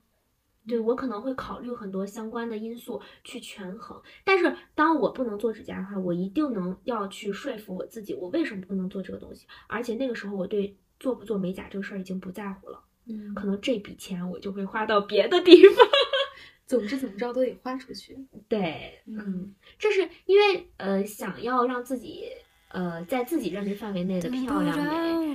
[0.68, 9.48] 对我可能会考虑很多相关的因素去权衡，但是当我不能做指甲的话，我一定能要去说服我自己，我为什么不能做这个东西。
[9.68, 15.88] 而且那个时候，我对做不做美甲这个事儿已经不在乎了，嗯可能这笔钱我就会花到别的地方。
[16.68, 18.16] 总之怎么着都得花出去。
[18.48, 22.26] 对，嗯，这是因为呃想要让自己
[22.68, 24.78] 呃在自己认知范围内的漂亮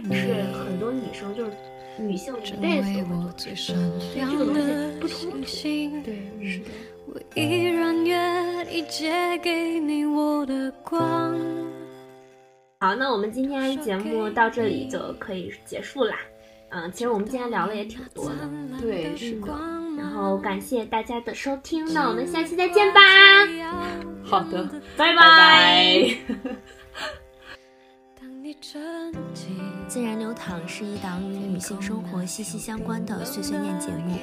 [0.05, 1.53] 美，是很多女生就是
[1.99, 3.57] 女性一成辈子的。
[3.57, 3.77] 闪
[4.15, 5.31] 亮这个东西的不冲。
[6.03, 6.15] 对，
[6.47, 6.65] 是的。
[7.07, 11.39] 我依然愿意借给你我的光。
[12.81, 16.17] 好，那我们今天节目到这里就可以结束啦。
[16.71, 18.49] 嗯，其实我们今天聊的也挺多的，
[18.81, 19.47] 对，是的。
[19.97, 23.01] 然后感谢大家的收听，那我们下期再见吧。
[24.25, 26.17] 好的，拜拜。
[29.87, 34.19] 自然流淌是一档与女性生活息息相关的碎碎念节目，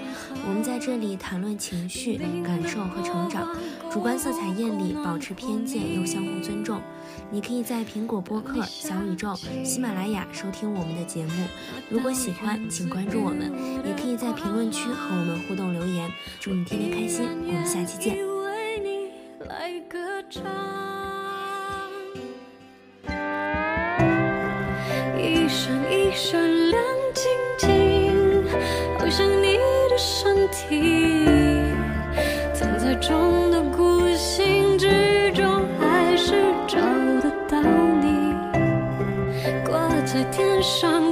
[0.45, 3.55] 我们在这里谈论情绪、感受和成长，
[3.89, 6.81] 主观色彩艳丽，保持偏见又相互尊重。
[7.29, 9.33] 你可以在苹果播客、小宇宙、
[9.63, 11.31] 喜马拉雅收听我们的节目。
[11.89, 13.51] 如果喜欢，请关注我们，
[13.85, 16.11] 也可以在评论区和我们互动留言。
[16.39, 18.17] 祝你天天开心，我们下期见。
[26.13, 26.83] 闪亮
[27.13, 28.43] 晶晶，
[28.99, 29.57] 好像你
[29.89, 31.25] 的身体，
[32.53, 36.33] 藏在中的孤星之中，还是
[36.67, 36.77] 找
[37.21, 38.33] 得到你，
[39.65, 41.10] 挂在天上